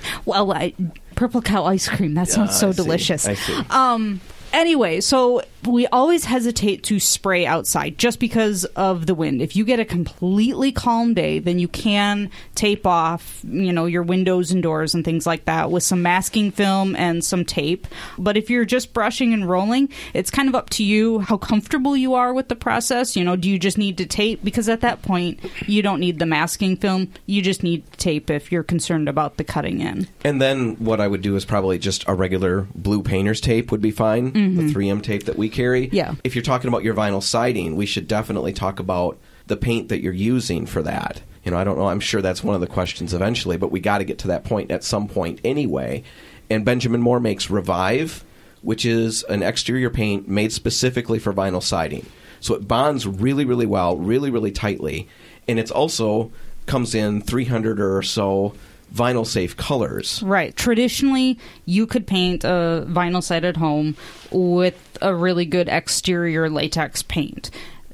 [0.26, 0.74] well, I,
[1.16, 2.14] purple cow ice cream.
[2.14, 2.84] That sounds so I see.
[2.84, 3.28] delicious.
[3.28, 3.62] I see.
[3.70, 4.20] Um.
[4.52, 9.42] Anyway, so we always hesitate to spray outside just because of the wind.
[9.42, 14.04] If you get a completely calm day, then you can tape off, you know, your
[14.04, 17.88] windows and doors and things like that with some masking film and some tape.
[18.18, 21.96] But if you're just brushing and rolling, it's kind of up to you how comfortable
[21.96, 23.16] you are with the process.
[23.16, 24.44] You know, do you just need to tape?
[24.44, 27.12] Because at that point, you don't need the masking film.
[27.26, 30.08] You just need tape if you're concerned about the cutting in.
[30.24, 33.82] And then what I would do is probably just a regular blue painter's tape would
[33.82, 34.34] be fine.
[34.34, 34.70] The mm-hmm.
[34.70, 35.90] 3M tape that we carry.
[35.92, 36.16] Yeah.
[36.24, 40.02] If you're talking about your vinyl siding, we should definitely talk about the paint that
[40.02, 41.22] you're using for that.
[41.44, 41.88] You know, I don't know.
[41.88, 44.44] I'm sure that's one of the questions eventually, but we got to get to that
[44.44, 46.04] point at some point anyway.
[46.50, 48.24] And Benjamin Moore makes Revive,
[48.62, 52.06] which is an exterior paint made specifically for vinyl siding.
[52.40, 55.08] So it bonds really, really well, really, really tightly,
[55.48, 56.32] and it's also
[56.66, 58.54] comes in 300 or so
[58.94, 60.22] vinyl safe colors.
[60.24, 60.56] Right.
[60.56, 63.96] Traditionally, you could paint a vinyl sided home
[64.32, 67.52] with a really good exterior latex paint.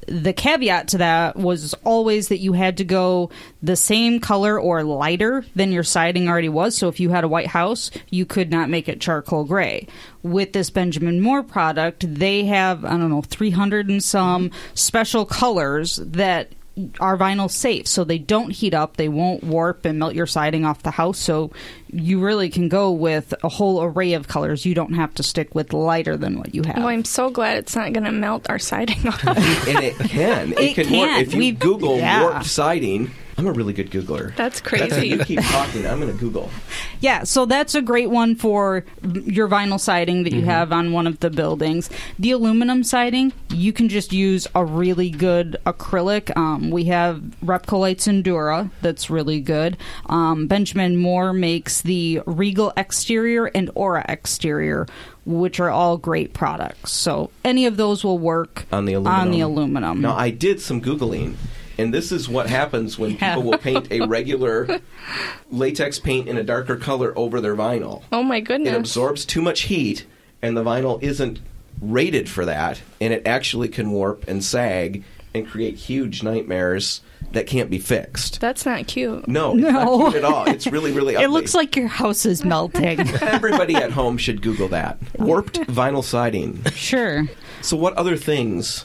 [0.08, 3.30] The caveat to that was always that you had to go
[3.62, 6.76] the same color or lighter than your siding already was.
[6.76, 9.86] So if you had a white house, you could not make it charcoal gray.
[10.24, 16.00] With this Benjamin Moore product, they have, I don't know, 300 and some special colors
[16.02, 16.48] that
[17.00, 20.64] are vinyl safe so they don't heat up they won't warp and melt your siding
[20.64, 21.50] off the house so
[21.92, 25.54] you really can go with a whole array of colors you don't have to stick
[25.54, 28.48] with lighter than what you have Well, I'm so glad it's not going to melt
[28.48, 29.22] our siding off.
[29.26, 30.52] and it can.
[30.52, 30.98] It, It can, can.
[31.16, 31.26] work.
[31.26, 32.22] If you We've- Google yeah.
[32.22, 34.34] warped siding, I'm a really good Googler.
[34.36, 35.08] That's That's crazy.
[35.08, 35.86] you keep talking.
[35.86, 36.50] I'm going to Google.
[37.02, 38.84] yeah so that's a great one for
[39.24, 43.72] your vinyl siding that you have on one of the buildings the aluminum siding you
[43.72, 49.76] can just use a really good acrylic um, we have repcolites endura that's really good
[50.06, 54.86] um, benjamin moore makes the regal exterior and aura exterior
[55.24, 59.20] which are all great products so any of those will work on the aluminum.
[59.20, 61.34] on the aluminum Now, I did some Googling,
[61.78, 63.34] and this is what happens when Yeah.
[63.34, 64.80] people will paint a regular
[65.50, 68.02] latex paint in a darker color over their vinyl.
[68.12, 68.74] oh my goodness.
[68.74, 70.06] It absorbs too much heat,
[70.40, 71.40] and the vinyl isn't
[71.80, 75.04] rated for that, and it actually can warp and sag
[75.34, 77.00] and create huge nightmares
[77.32, 78.38] that can't be fixed.
[78.40, 79.26] That's not cute.
[79.26, 79.70] No, it's No.
[79.70, 80.44] not cute at all.
[80.46, 81.24] It's really, really ugly.
[81.24, 84.98] it looks like your house is melting Everybody at home should Google that.
[85.18, 86.62] Warped vinyl siding.
[86.74, 87.26] sure
[87.62, 88.84] So, what other things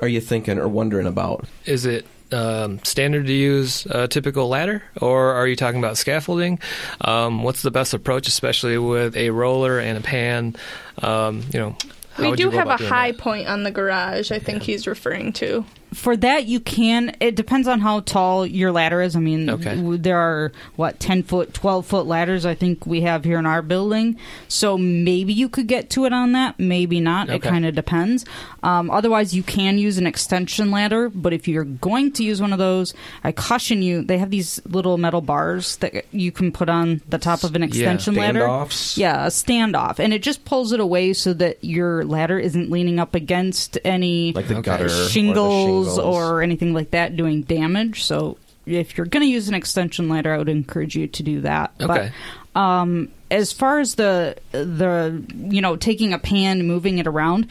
[0.00, 1.46] are you thinking or wondering about?
[1.64, 6.58] Is it um, standard to use a typical ladder, or are you talking about scaffolding?
[7.00, 10.56] Um, what's the best approach, especially with a roller and a pan?
[11.02, 11.76] Um, you know,
[12.18, 13.20] we do have a high that?
[13.20, 14.30] point on the garage.
[14.30, 15.64] I think he's referring to.
[15.96, 17.16] For that, you can.
[17.20, 19.16] It depends on how tall your ladder is.
[19.16, 19.74] I mean, Okay.
[19.96, 22.44] there are what ten foot, twelve foot ladders.
[22.44, 24.16] I think we have here in our building.
[24.46, 26.60] So maybe you could get to it on that.
[26.60, 27.30] Maybe not.
[27.30, 28.24] It kind of depends.
[28.62, 31.08] Um, otherwise, you can use an extension ladder.
[31.08, 32.92] But if you're going to use one of those,
[33.24, 34.02] I caution you.
[34.02, 37.62] They have these little metal bars that you can put on the top of an
[37.62, 38.40] extension ladder.
[38.42, 38.98] Standoffs?
[38.98, 42.98] Yeah, a standoff, and it just pulls it away so that your ladder isn't leaning
[43.00, 44.62] up against any Like the Okay.
[44.62, 48.04] gutter, shingles, or anything like that doing damage.
[48.04, 51.40] So if you're going to use an extension ladder, I would encourage you to do
[51.42, 51.72] that.
[51.80, 52.12] Okay.
[52.52, 57.48] But um, as far as the the you know taking a pan moving it around.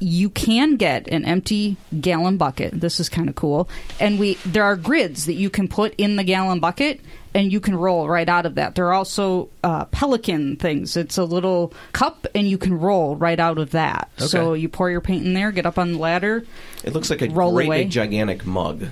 [0.00, 2.80] You can get an empty gallon bucket.
[2.80, 3.68] This is kind of cool.
[3.98, 7.00] And we there are grids that you can put in the gallon bucket
[7.38, 8.74] and you can roll right out of that.
[8.74, 10.96] There are also uh, pelican things.
[10.96, 14.10] It's a little cup and you can roll right out of that.
[14.16, 16.44] So you pour your paint in there, get up on the ladder,
[16.82, 17.84] It looks like a Roll great away.
[17.84, 18.86] big gigantic mug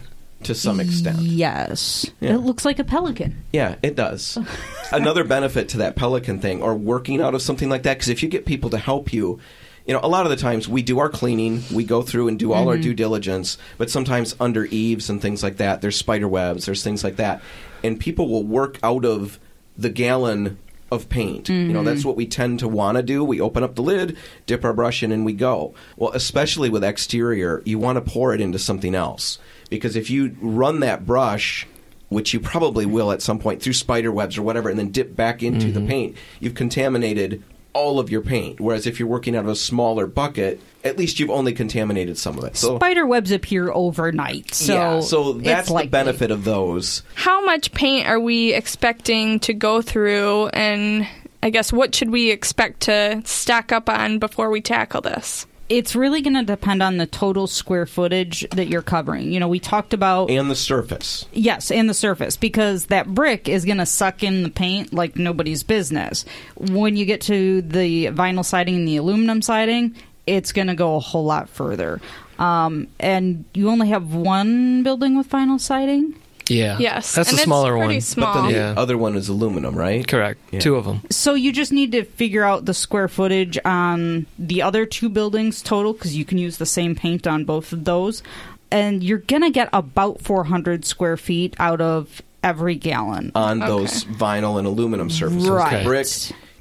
[0.45, 1.19] to some extent.
[1.19, 2.09] Yes.
[2.21, 2.35] Yeah.
[2.35, 3.43] It looks like a pelican.
[3.53, 4.39] Yeah, it does.
[4.93, 8.23] Another benefit to that Pelican thing or working out of something like that, because if
[8.23, 9.41] you get people to help you,
[9.87, 12.39] you know, a lot of the times we do our cleaning, we go through and
[12.39, 12.83] do all our mm-hmm.
[12.83, 17.05] due diligence, but sometimes under eaves and things like that, there's spider webs, there's things
[17.05, 17.41] like that.
[17.85, 19.39] And people will work out of
[19.79, 20.59] the gallon
[20.91, 21.49] of paint.
[21.49, 22.09] You know, that's mm-hmm.
[22.09, 23.25] what we tend to want to do.
[23.25, 25.75] We open up the lid, dip our brush in, and we go.
[25.97, 29.39] Well, especially with exterior, you want to pour it into something else.
[29.69, 31.67] Because if you run that brush
[32.09, 35.17] which you probably will at some point through spider webs or whatever, and then dip
[35.17, 35.89] back into the mm-hmm.
[35.89, 37.43] paint, you've contaminated
[37.77, 38.59] all of your paint.
[38.59, 42.39] Whereas if you're working out of a smaller bucket, at least you've only contaminated some
[42.39, 42.57] of it.
[42.57, 44.55] So, Spider webs appear overnight.
[44.55, 47.03] So, yeah, so that's the benefit of those.
[47.15, 51.07] How much paint are we expecting to go through, and
[51.43, 55.47] I guess what should we expect to stack up on before we tackle this?
[55.69, 59.33] It's really going to depend on the total square footage that you're covering.
[59.33, 61.27] You know, we talked about And the surface.
[61.33, 65.17] Yes, and the surface because that brick is going to suck in the paint like
[65.17, 66.25] nobody's business.
[66.57, 70.97] When you get to the vinyl siding and the aluminum siding, it's going to go
[70.97, 72.01] a whole lot further.
[72.39, 76.15] Um, and you only have one building with vinyl siding.
[76.49, 76.79] Yeah.
[76.79, 78.01] Yes, That's and the it's smaller pretty one.
[78.01, 78.35] small.
[78.35, 78.73] But then Yeah.
[78.75, 80.07] the other one is aluminum, right?
[80.07, 80.41] Correct.
[80.53, 80.61] Yeah.
[80.61, 81.03] Two of them.
[81.11, 85.63] So you just need to figure out the square footage on the other two buildings
[85.63, 88.23] total because you can use the same paint on both of those.
[88.71, 93.33] And you're going to get about 400 square feet out of every gallon.
[93.35, 93.69] On Okay.
[93.71, 95.49] those vinyl and aluminum surfaces.
[95.49, 95.85] Right.
[95.85, 96.07] Brick,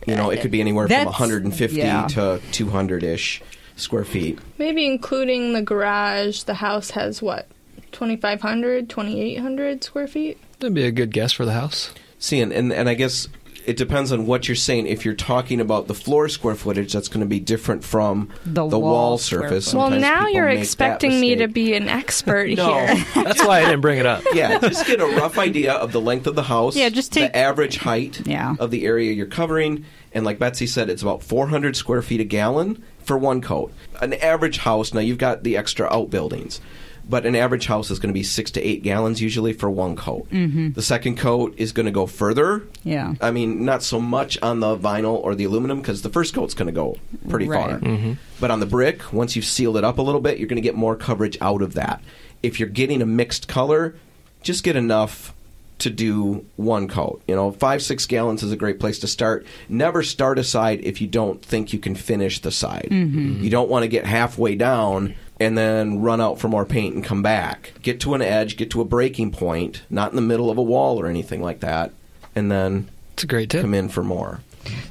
[0.08, 2.08] you know, it could be anywhere from 150 yeah.
[2.10, 3.41] to 200 ish
[3.76, 4.39] square feet.
[4.58, 7.48] Maybe including the garage, the house has what?
[7.95, 10.38] 2,500, 2,800 square feet?
[10.60, 11.91] That'd be a good guess for the house.
[12.19, 13.27] See, and, and, and I guess
[13.65, 14.88] it depends on what you're saying.
[14.88, 18.65] If you're talking about the floor square footage, that's going to be different from The
[18.65, 19.71] wall, wall surface.
[19.71, 19.91] footage.
[19.91, 22.86] well, now you're expecting me to be an expert No.
[22.86, 23.05] here.
[23.15, 24.23] That's why I didn't bring it up.
[24.34, 26.75] yeah, just get a rough idea of the length of the house.
[26.75, 28.55] Yeah, just take- the average height Yeah.
[28.60, 32.25] of the area you're covering, and like Betsy said, it's about 400 square feet a
[32.25, 33.73] gallon for one coat.
[34.01, 34.93] An average house.
[34.93, 36.60] Now you've got the extra outbuildings.
[37.08, 39.96] But an average house is going to be six to eight gallons usually for one
[39.96, 40.28] coat.
[40.32, 40.72] Mm-hmm.
[40.74, 42.63] The second coat is going to go further.
[42.84, 43.13] Yeah.
[43.22, 46.56] I mean, not so much on the vinyl or the aluminum because the first coat's
[46.56, 46.98] going to go
[47.30, 47.80] pretty Right.
[47.80, 48.18] far.
[48.39, 50.62] But on the brick, once you've sealed it up a little bit, you're going to
[50.68, 52.02] get more coverage out of that.
[52.41, 53.96] If you're getting a mixed color,
[54.41, 55.32] just get enough
[55.78, 57.22] to do one coat.
[57.28, 59.46] You know, five, six gallons is a great place to start.
[59.70, 62.88] Never start a side if you don't think you can finish the side.
[62.91, 67.04] You don't want to get halfway down and then run out for more paint and
[67.04, 67.74] come back.
[67.82, 70.63] Get to an edge, get to a breaking point, not in the middle of a
[70.63, 71.91] wall or anything like that,
[72.36, 73.62] and then It's a great tip.
[73.62, 74.39] come in for more.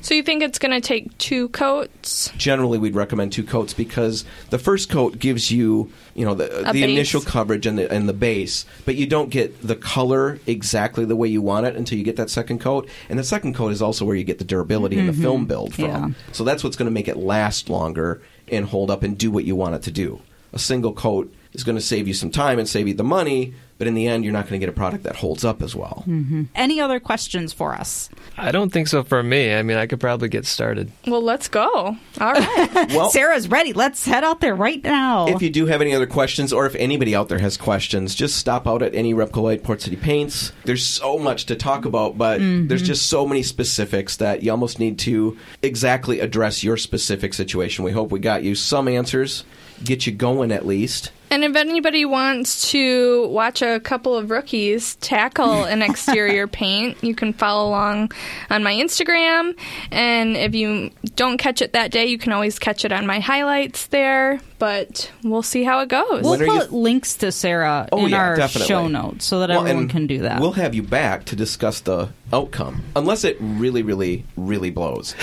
[0.03, 2.31] so you think it's going to take two coats?
[2.37, 6.85] Generally, we'd recommend two coats because the first coat gives you, you know, the, the
[6.85, 11.17] initial coverage and the and the base, but you don't get the color exactly the
[11.17, 12.89] way you want it until you get that second coat.
[13.09, 15.49] And the second coat is also where you get the durability and the film mm-hmm.
[15.49, 15.85] build from.
[15.85, 16.09] Yeah.
[16.33, 19.45] So that's what's going to make it last longer and hold up and do what
[19.45, 20.21] you want it to do.
[20.55, 23.55] A single coat is going to save you some time and save you the money,
[23.79, 25.75] but in the end, you're not going to get a product that holds up as
[25.75, 26.05] well.
[26.07, 26.45] Mm-hmm.
[26.55, 28.09] Any other questions for us?
[28.37, 29.55] I don't think so for me.
[29.55, 30.91] I mean, I could probably get started.
[31.07, 31.97] Well, let's go.
[32.21, 32.71] All right.
[32.95, 33.73] Well, Sarah's ready.
[33.73, 35.27] Let's head out there right now.
[35.27, 38.37] If you do have any other questions, or if anybody out there has questions, just
[38.37, 40.53] stop out at any Repcolite Port City Paints.
[40.65, 42.69] There's so much to talk about, but mm-hmm.
[42.69, 47.85] there's just so many specifics that you almost need to exactly address your specific situation.
[47.85, 49.45] We hope we got you some answers,
[49.85, 51.11] get you going at least.
[51.31, 57.15] And if anybody wants to watch a couple of rookies tackle an exterior paint, you
[57.15, 58.13] can follow along
[58.51, 59.57] on my Instagram.
[59.91, 63.19] And if you don't catch it that day, you can always catch it on my
[63.19, 64.39] highlights there.
[64.61, 66.23] But we'll see how it goes.
[66.23, 68.69] We'll When are you- put links to Sarah Oh, in yeah, our definitely.
[68.69, 70.41] show notes so that Well, everyone can do that.
[70.41, 75.15] We'll have you back to discuss the outcome, unless it really, really, really blows.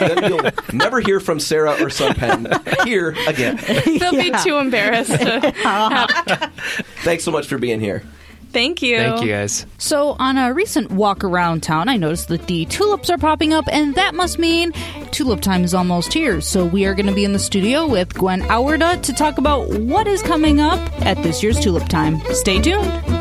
[0.00, 3.56] then you'll never hear from Sarah or Sunpen here again.
[3.98, 5.52] They'll be too embarrassed to.
[7.02, 8.02] Thanks so much for being here.
[8.52, 8.96] Thank you.
[8.96, 9.66] Thank you guys.
[9.76, 13.66] So, on a recent walk around town, I noticed that the tulips are popping up,
[13.70, 14.72] and that must mean
[15.10, 16.40] tulip time is almost here.
[16.40, 19.68] So, we are going to be in the studio with Gwen Auwerda to talk about
[19.68, 22.18] what is coming up at this year's tulip time.
[22.32, 23.15] Stay tuned.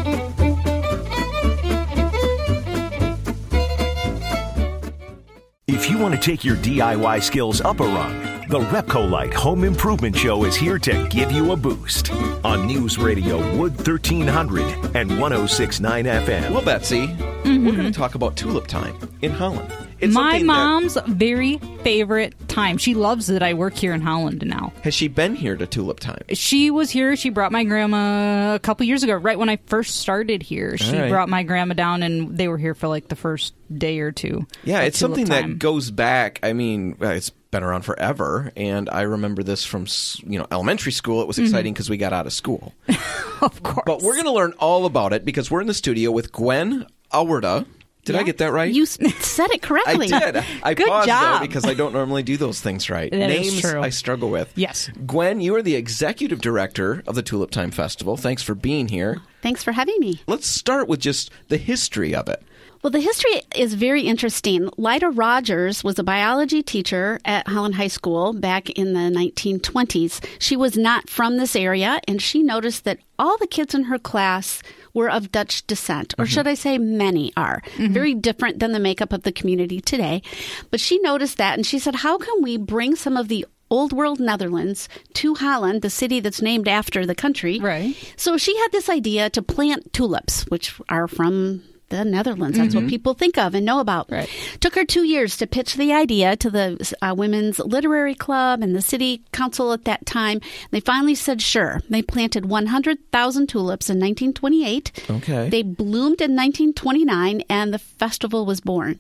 [5.96, 10.44] You want to take your DIY skills up a rung, the Repcolite Home Improvement Show
[10.44, 12.12] is here to give you a boost
[12.44, 16.52] on News Radio Wood 1300 and 1069 FM.
[16.52, 17.92] Well, Betsy, we're going to mm-hmm.
[17.92, 19.74] talk about tulip time in Holland.
[20.00, 22.78] It's My something that- mom's very favorite time.
[22.78, 24.74] She loves that I work here in Holland now.
[24.84, 26.22] has she been here to tulip time?
[26.34, 27.16] She was here.
[27.16, 30.78] She brought my grandma a couple years ago, right when I first started here.
[30.78, 31.10] She All right.
[31.10, 34.46] brought my grandma down, and they were here for like the first day or two.
[34.64, 35.52] Yeah, it's tulip something time.
[35.54, 36.40] that goes back.
[36.44, 39.86] I mean, uh, it's been around forever, and I remember this from
[40.26, 41.22] you know elementary school.
[41.22, 42.74] It was exciting because we got out of school.
[43.42, 43.84] of course.
[43.86, 46.86] But we're going to learn all about it because we're in the studio with Gwen
[47.14, 47.66] Auwerda.
[48.06, 48.72] Did I get that right?
[48.74, 50.12] You said it correctly.
[50.12, 50.44] I did.
[50.63, 51.41] I Good paused though job.
[51.41, 53.12] because I don't normally do those things right.
[53.12, 53.65] That Names.
[53.65, 54.52] I struggle with.
[54.56, 54.89] Yes.
[55.06, 58.15] Gwen, you are the executive director of the Tulip Time Festival.
[58.15, 59.22] Thanks for being here.
[59.41, 60.22] Thanks for having me.
[60.28, 62.41] Let's start with just the history of it.
[62.84, 64.70] Well, the history is very interesting.
[64.78, 70.24] Lida Rogers was a biology teacher at Holland High School back in the 1920s.
[70.39, 73.98] She was not from this area, and she noticed that all the kids in her
[73.98, 74.62] class
[74.96, 76.32] were of Dutch descent, or mm-hmm.
[76.34, 77.62] should I say, many are.
[77.76, 77.94] Mm-hmm.
[77.94, 80.24] Very different than the makeup of the community today.
[80.72, 83.94] But she noticed that, and she said, How can we bring some of the Old
[83.94, 87.60] World Netherlands to Holland, the city that's named after the country?
[87.60, 87.96] Right.
[88.16, 92.58] So she had this idea to plant tulips, which are from the Netherlands.
[92.58, 94.12] That's what people think of and know about.
[94.12, 94.30] Right.
[94.60, 98.76] Took her two years to pitch the idea to the uh, Women's Literary Club and
[98.76, 100.41] the City Council at that time.
[100.71, 101.82] They finally said sure.
[101.89, 105.06] They planted 100,000 tulips in 1928.
[105.10, 105.50] Okay.
[105.50, 109.00] They bloomed in 1929, and the festival was born.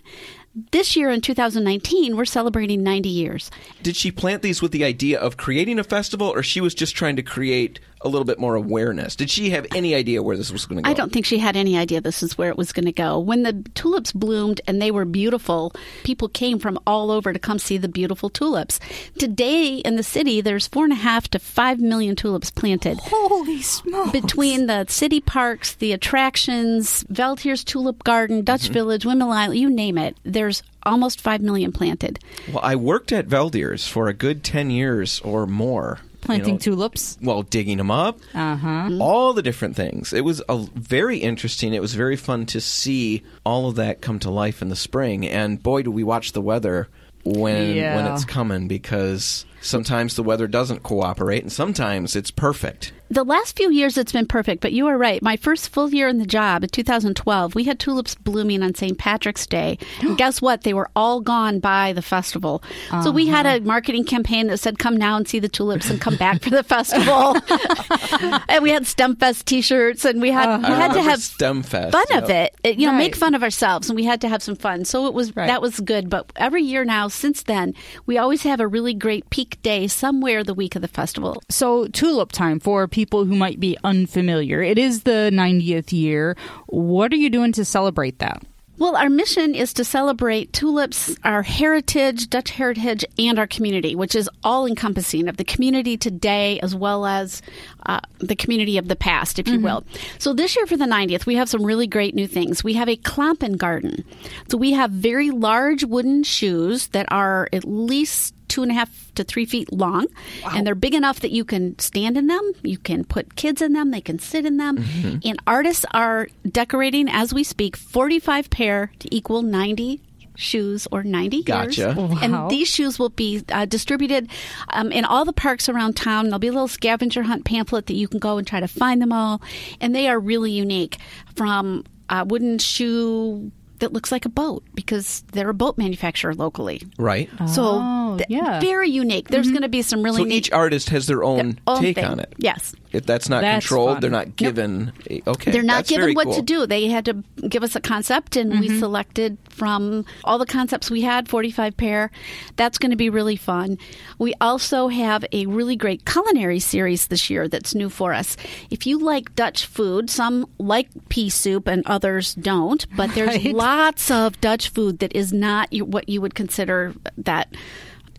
[0.71, 3.51] This year in 2019, we're celebrating 90 years.
[3.83, 6.95] Did she plant these with the idea of creating a festival, or she was just
[6.95, 9.15] trying to create a little bit more awareness?
[9.15, 10.89] Did she have any idea where this was going to go?
[10.89, 13.19] I don't think she had any idea this is where it was going to go.
[13.19, 17.59] When the tulips bloomed and they were beautiful, people came from all over to come
[17.59, 18.79] see the beautiful tulips.
[19.17, 22.99] Today in the city, there's four and a half to five million tulips planted.
[23.01, 24.11] Holy smokes!
[24.11, 28.73] Between the city parks, the attractions, Veldheer's Tulip Garden, Dutch Mm-hmm.
[28.73, 32.19] Village, Windmill Island, you name it, there's almost five million planted.
[32.47, 35.99] Well, I worked at Veldheer's for a good 10 years or more.
[36.25, 37.17] You planting know, tulips.
[37.21, 38.89] Well, digging them up, Uh huh.
[38.99, 40.13] all the different things.
[40.13, 41.73] It was a, very interesting.
[41.73, 45.27] It was very fun to see all of that come to life in the spring.
[45.27, 46.87] And boy, do we watch the weather
[47.23, 52.93] when when it's coming because sometimes the weather doesn't cooperate and sometimes it's perfect.
[53.09, 55.21] The last few years it's been perfect, but you are right.
[55.21, 58.97] My first full year in the job in 2012, we had tulips blooming on St.
[58.97, 59.77] Patrick's Day.
[60.01, 60.61] And guess what?
[60.61, 62.63] They were all gone by the festival.
[63.03, 63.59] So we had a uh-huh.
[63.65, 66.63] marketing campaign that said, come now and see the tulips and come back for the
[66.63, 67.35] festival.
[68.49, 71.61] and we had STEMFest t shirts and we had, we I had to have STEM
[71.63, 71.91] Fest.
[71.91, 72.55] fun of it.
[72.63, 74.83] It- You know, make fun of ourselves, and we had to have some fun.
[74.85, 75.47] So it was Right.
[75.47, 76.09] that was good.
[76.09, 77.73] But every year now, since then,
[78.05, 81.41] we always have a really great peak day somewhere the week of the festival.
[81.49, 84.61] So, tulip time for people who might be unfamiliar.
[84.61, 86.37] It is the 90th year.
[86.67, 88.41] What are you doing to celebrate that?
[88.77, 94.15] Well, our mission is to celebrate tulips, our heritage, Dutch heritage, and our community, which
[94.15, 97.41] is all encompassing of the community today as well as
[97.85, 99.85] uh, the community of the past, if you will.
[100.17, 102.63] So this year for the 90th, we have some really great new things.
[102.63, 104.03] We have a Klompen garden.
[104.49, 109.13] So we have very large wooden shoes that are at least two and a half
[109.15, 110.07] to three feet long,
[110.53, 112.51] and they're big enough that you can stand in them.
[112.63, 113.91] You can put kids in them.
[113.91, 114.83] They can sit in them.
[115.23, 120.01] And artists are decorating as we speak 45 pair to equal 90
[120.37, 121.81] shoes or 90 Gotcha.
[121.81, 121.95] years.
[121.95, 122.17] Wow.
[122.21, 124.29] And these shoes will be uh, distributed
[124.69, 126.25] um, in all the parks around town.
[126.25, 129.01] There'll be a little scavenger hunt pamphlet that you can go and try to find
[129.01, 129.41] them all.
[129.79, 130.97] And they are really unique
[131.35, 136.81] from a wooden shoe that looks like a boat because they're a boat manufacturer locally.
[136.97, 137.29] Right.
[137.47, 138.61] So Oh, Oh, yeah.
[138.61, 139.27] Very unique.
[139.27, 139.53] There's mm-hmm.
[139.55, 142.05] going to be some really So neat each artist has their own own take thing.
[142.05, 142.33] on it.
[142.37, 142.73] Yes.
[142.93, 144.01] If that's not That's controlled, fun.
[144.01, 144.93] they're not given.
[145.09, 146.35] a- okay, They're not that's very given what cool.
[146.35, 146.65] to do.
[146.65, 148.79] They had to give us a concept, and we mm-hmm.
[148.79, 152.11] selected from all the concepts we had, 45 pair.
[152.55, 153.77] That's going to be really fun.
[154.19, 158.35] We also have a really great culinary series this year that's new for us.
[158.69, 163.55] If you like Dutch food, some like pea soup and others don't, but there's Right.
[163.55, 167.53] lots of Dutch food that is not what you would consider that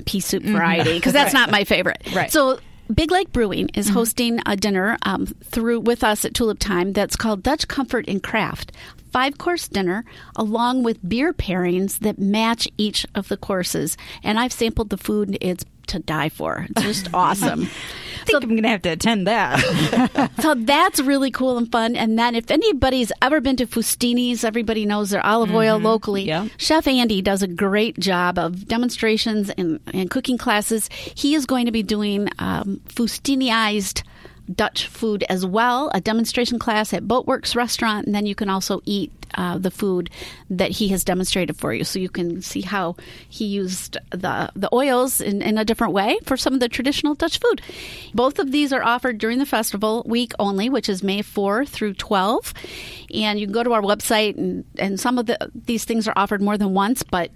[0.05, 0.99] pea soup variety, mm-hmm.
[0.99, 2.03] because that's not my favorite.
[2.15, 2.31] Right.
[2.31, 2.59] So
[2.95, 7.17] Big Lake Brewing is hosting a dinner um, through with us at Tulip Time that's
[7.17, 8.71] called Dutch Comfort and Craft.
[9.11, 10.05] Five course dinner
[10.37, 13.97] along with beer pairings that match each of the courses.
[14.23, 15.37] And I've sampled the food.
[15.41, 16.67] It's to die for.
[16.71, 17.63] It's just awesome.
[17.63, 20.31] I think I'm going to have to attend that.
[20.43, 21.97] So that's really cool and fun.
[21.97, 26.25] And then if anybody's ever been to Fustini's, everybody knows their olive oil locally.
[26.25, 26.49] Yeah.
[26.57, 30.89] Chef Andy does a great job of demonstrations and, and cooking classes.
[30.93, 34.03] He is going to be doing um, Fustiniized
[34.53, 38.81] Dutch food as well, a demonstration class at Boatwerks Restaurant, and then you can also
[38.85, 40.09] eat uh, the food
[40.51, 42.97] that he has demonstrated for you, so you can see how
[43.29, 47.15] he used the the oils in, in a different way for some of the traditional
[47.15, 47.61] Dutch food.
[48.15, 51.95] Both of these are offered during the festival week only, which is May 4 through
[51.95, 52.55] 12,
[53.15, 56.15] and you can go to our website, and, and some of the these things are
[56.17, 57.31] offered more than once, but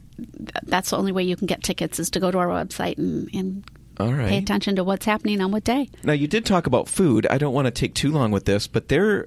[0.64, 3.28] that's the only way you can get tickets is to go to our website and,
[3.34, 3.64] and
[4.00, 4.28] All right.
[4.28, 5.88] pay attention to what's happening on what day.
[6.02, 7.26] Now you did talk about food.
[7.28, 9.26] I don't want to take too long with this, but there,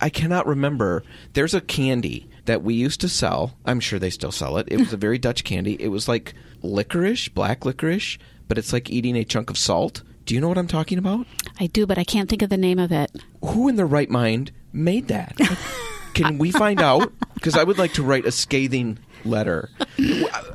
[0.00, 1.02] I cannot remember.
[1.32, 3.56] There's a candy that we used to sell.
[3.64, 4.68] I'm sure they still sell it.
[4.70, 5.76] It was a very Dutch candy.
[5.80, 10.02] It was like licorice, black licorice, but it's like eating a chunk of salt.
[10.26, 11.26] Do you know what I'm talking about?
[11.58, 13.10] I do, but I can't think of the name of it.
[13.44, 15.36] Who in their right mind made that?
[16.14, 17.12] Can we find out?
[17.34, 19.68] Because I would like to write a scathing letter.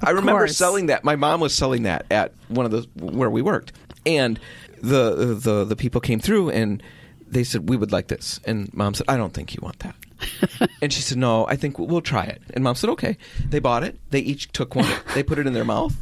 [0.01, 0.55] I remember course.
[0.55, 1.03] selling that.
[1.03, 3.73] My mom was selling that at one of the where we worked,
[4.05, 4.39] and
[4.81, 6.81] the the the people came through and
[7.27, 9.95] they said we would like this, and mom said I don't think you want that.
[10.81, 13.17] and she said, "No, I think we'll try it." And mom said, "Okay."
[13.49, 13.99] They bought it.
[14.11, 14.89] They each took one.
[15.13, 15.95] They put it in their mouth.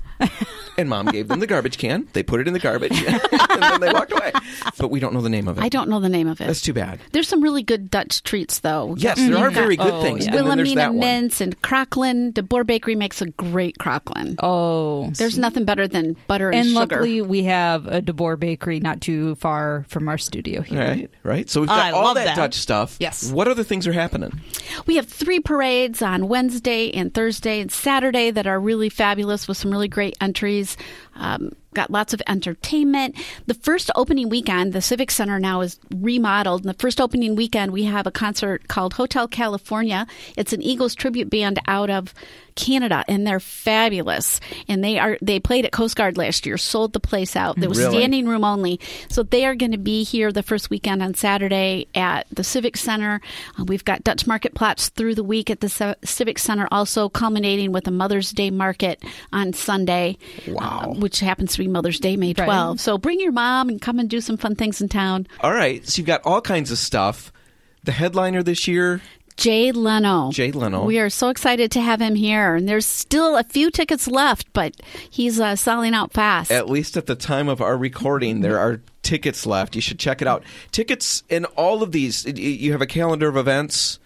[0.78, 2.07] And mom gave them the garbage can.
[2.13, 4.32] They put it in the garbage, and then they walked away.
[4.78, 5.63] But we don't know the name of it.
[5.63, 6.47] I don't know the name of it.
[6.47, 6.99] That's too bad.
[7.11, 8.95] There's some really good Dutch treats, though.
[8.97, 10.26] Yes, there are very good Oh, things.
[10.26, 10.36] yeah.
[10.36, 10.99] And Wilhelmina that one.
[10.99, 12.34] mince and crocklin.
[12.34, 14.36] De Boer Bakery makes a great crocklin.
[14.41, 15.09] oh.
[15.11, 16.80] There's nothing better than butter and, and sugar.
[16.80, 20.80] luckily, we have a De Boer bakery not too far from our studio here.
[20.80, 21.49] Right, right.
[21.49, 22.36] So we've oh, got I all that, that.
[22.38, 22.97] Dutch stuff.
[22.99, 23.32] Yes.
[23.32, 24.14] What other things are happening?
[24.86, 29.57] We have three parades on Wednesday and Thursday and Saturday that are really fabulous with
[29.57, 30.78] some really great entries.
[31.16, 33.16] Um, got lots of entertainment.
[33.45, 36.61] The first opening weekend, the Civic Center now is remodeled.
[36.61, 40.07] And the first opening weekend, we have a concert called Hotel California.
[40.36, 42.13] It's an Eagles tribute band out of
[42.56, 44.39] Canada, and they're fabulous.
[44.68, 47.56] And they are they played at Coast Guard last year, sold the place out.
[47.60, 47.97] There was Really?
[47.97, 48.80] standing room only.
[49.10, 52.78] So they are going to be here the first weekend on Saturday at the Civic
[52.78, 53.22] Center.
[53.60, 57.72] Uh, we've got Dutch Marktplaats through the week at the Ci- Civic Center, also culminating
[57.72, 59.03] with a Mother's Day market
[59.34, 60.18] on Sunday.
[60.47, 60.91] Wow.
[60.95, 62.45] uh, which happens to be Mother's Day, May Right.
[62.45, 62.80] 12.
[62.80, 65.28] So bring your mom and come and do some fun things in town.
[65.41, 65.86] All right.
[65.88, 67.32] So you've got all kinds of stuff.
[67.84, 69.01] The headliner this year,
[69.38, 70.32] Jay Leno.
[70.32, 70.86] Jay Leno.
[70.86, 72.56] We are so excited to have him here.
[72.56, 74.76] And there's still a few tickets left, but
[75.10, 76.52] he's uh, selling out fast.
[76.52, 79.76] at least at the time of our recording, there are tickets left.
[79.76, 80.44] You should check it out.
[80.72, 82.26] Tickets in all of these.
[82.26, 84.00] You have a calendar of events.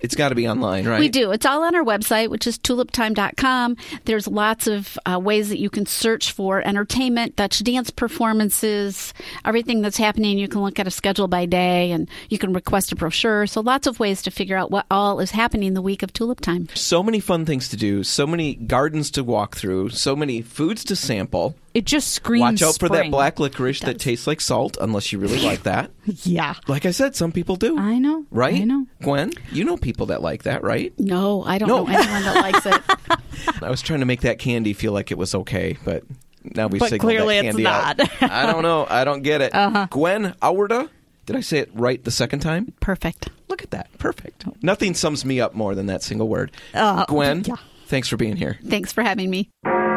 [0.00, 1.00] It's got to be online, right?
[1.00, 1.30] We do.
[1.32, 3.76] It's all on our website, which is tuliptime.com.
[4.04, 9.82] There's lots of uh, ways that you can search for entertainment, Dutch dance performances, everything
[9.82, 10.38] that's happening.
[10.38, 13.46] You can look at a schedule by day and you can request a brochure.
[13.46, 16.40] So lots of ways to figure out what all is happening the week of Tulip
[16.40, 16.68] Time.
[16.74, 18.04] So many fun things to do.
[18.04, 19.90] So many gardens to walk through.
[19.90, 21.54] So many foods to sample.
[21.76, 22.40] It just screams.
[22.40, 25.90] Watch out for that black licorice that tastes like salt, unless you really like that.
[26.22, 26.54] Yeah.
[26.68, 27.76] Like I said, some people do.
[27.76, 28.24] I know.
[28.30, 28.54] Right?
[28.62, 28.86] I know.
[29.02, 30.94] Gwen, you know people that like that, right?
[30.98, 31.84] No, I don't No.
[31.84, 33.62] know anyone that likes it.
[33.62, 36.04] I was trying to make that candy feel like it was okay, but
[36.44, 37.98] now we But signaled clearly that it's candy out.
[37.98, 38.22] not.
[38.32, 38.86] I don't know.
[38.88, 39.54] I don't get it.
[39.54, 39.86] Uh-huh.
[39.90, 40.88] Gwen Auwerda.
[41.26, 42.72] Did I say it right the second time?
[42.80, 43.28] Perfect.
[43.48, 43.90] Look at that.
[43.98, 44.44] Perfect.
[44.62, 46.52] Nothing sums me up more than that single word.
[46.72, 47.56] Uh, Gwen, yeah.
[47.88, 48.58] thanks for being here.
[48.66, 49.50] Thanks for having me.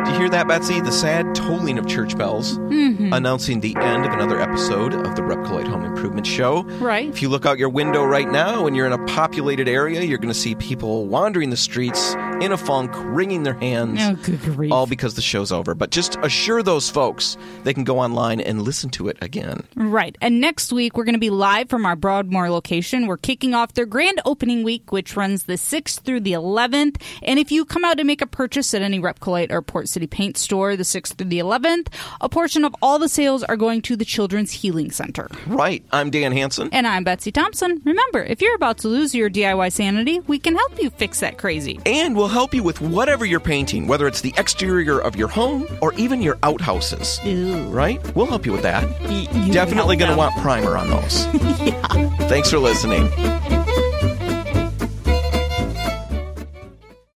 [0.06, 0.80] Did you hear that, Betsy?
[0.80, 3.12] The sad tolling of church bells mm-hmm.
[3.12, 6.64] announcing the end of another episode of the Repcolite Home Improvement Show.
[6.64, 7.10] Right.
[7.10, 10.18] If you look out your window right now and you're in a populated area, you're
[10.18, 14.00] going to see people wandering the streets in a funk, wringing their hands.
[14.02, 14.72] Oh, good grief.
[14.72, 15.76] All because the show's over.
[15.76, 19.68] But just assure those folks they can go online and listen to it again.
[19.76, 20.18] Right.
[20.22, 23.06] And next week, we're going to be live from our Broadmoor location.
[23.06, 27.02] We're kicking off their grand opening week, which runs the 6th through the 11th.
[27.22, 30.08] And if you come out and make a purchase at any Repcolite or Port City
[30.08, 31.88] Paint store the 6th through the 11th,
[32.22, 35.28] a portion of all the sales are going to the Children's Healing Center.
[35.48, 35.84] Right.
[35.92, 36.70] I'm Dan Hanson.
[36.72, 37.82] And I'm Betsy Thompson.
[37.84, 41.38] Remember, if you're about to lose your DIY sanity, we can help you fix that
[41.38, 41.80] crazy.
[41.86, 45.66] And we'll help you with whatever you're painting, whether it's the exterior of your home
[45.82, 47.20] or even your outhouses.
[47.26, 47.58] Ew.
[47.70, 48.00] Right?
[48.16, 48.88] We'll help you with that.
[49.02, 51.26] Y- Definitely going to want primer on those.
[51.62, 51.82] yeah.
[52.28, 53.10] Thanks for listening.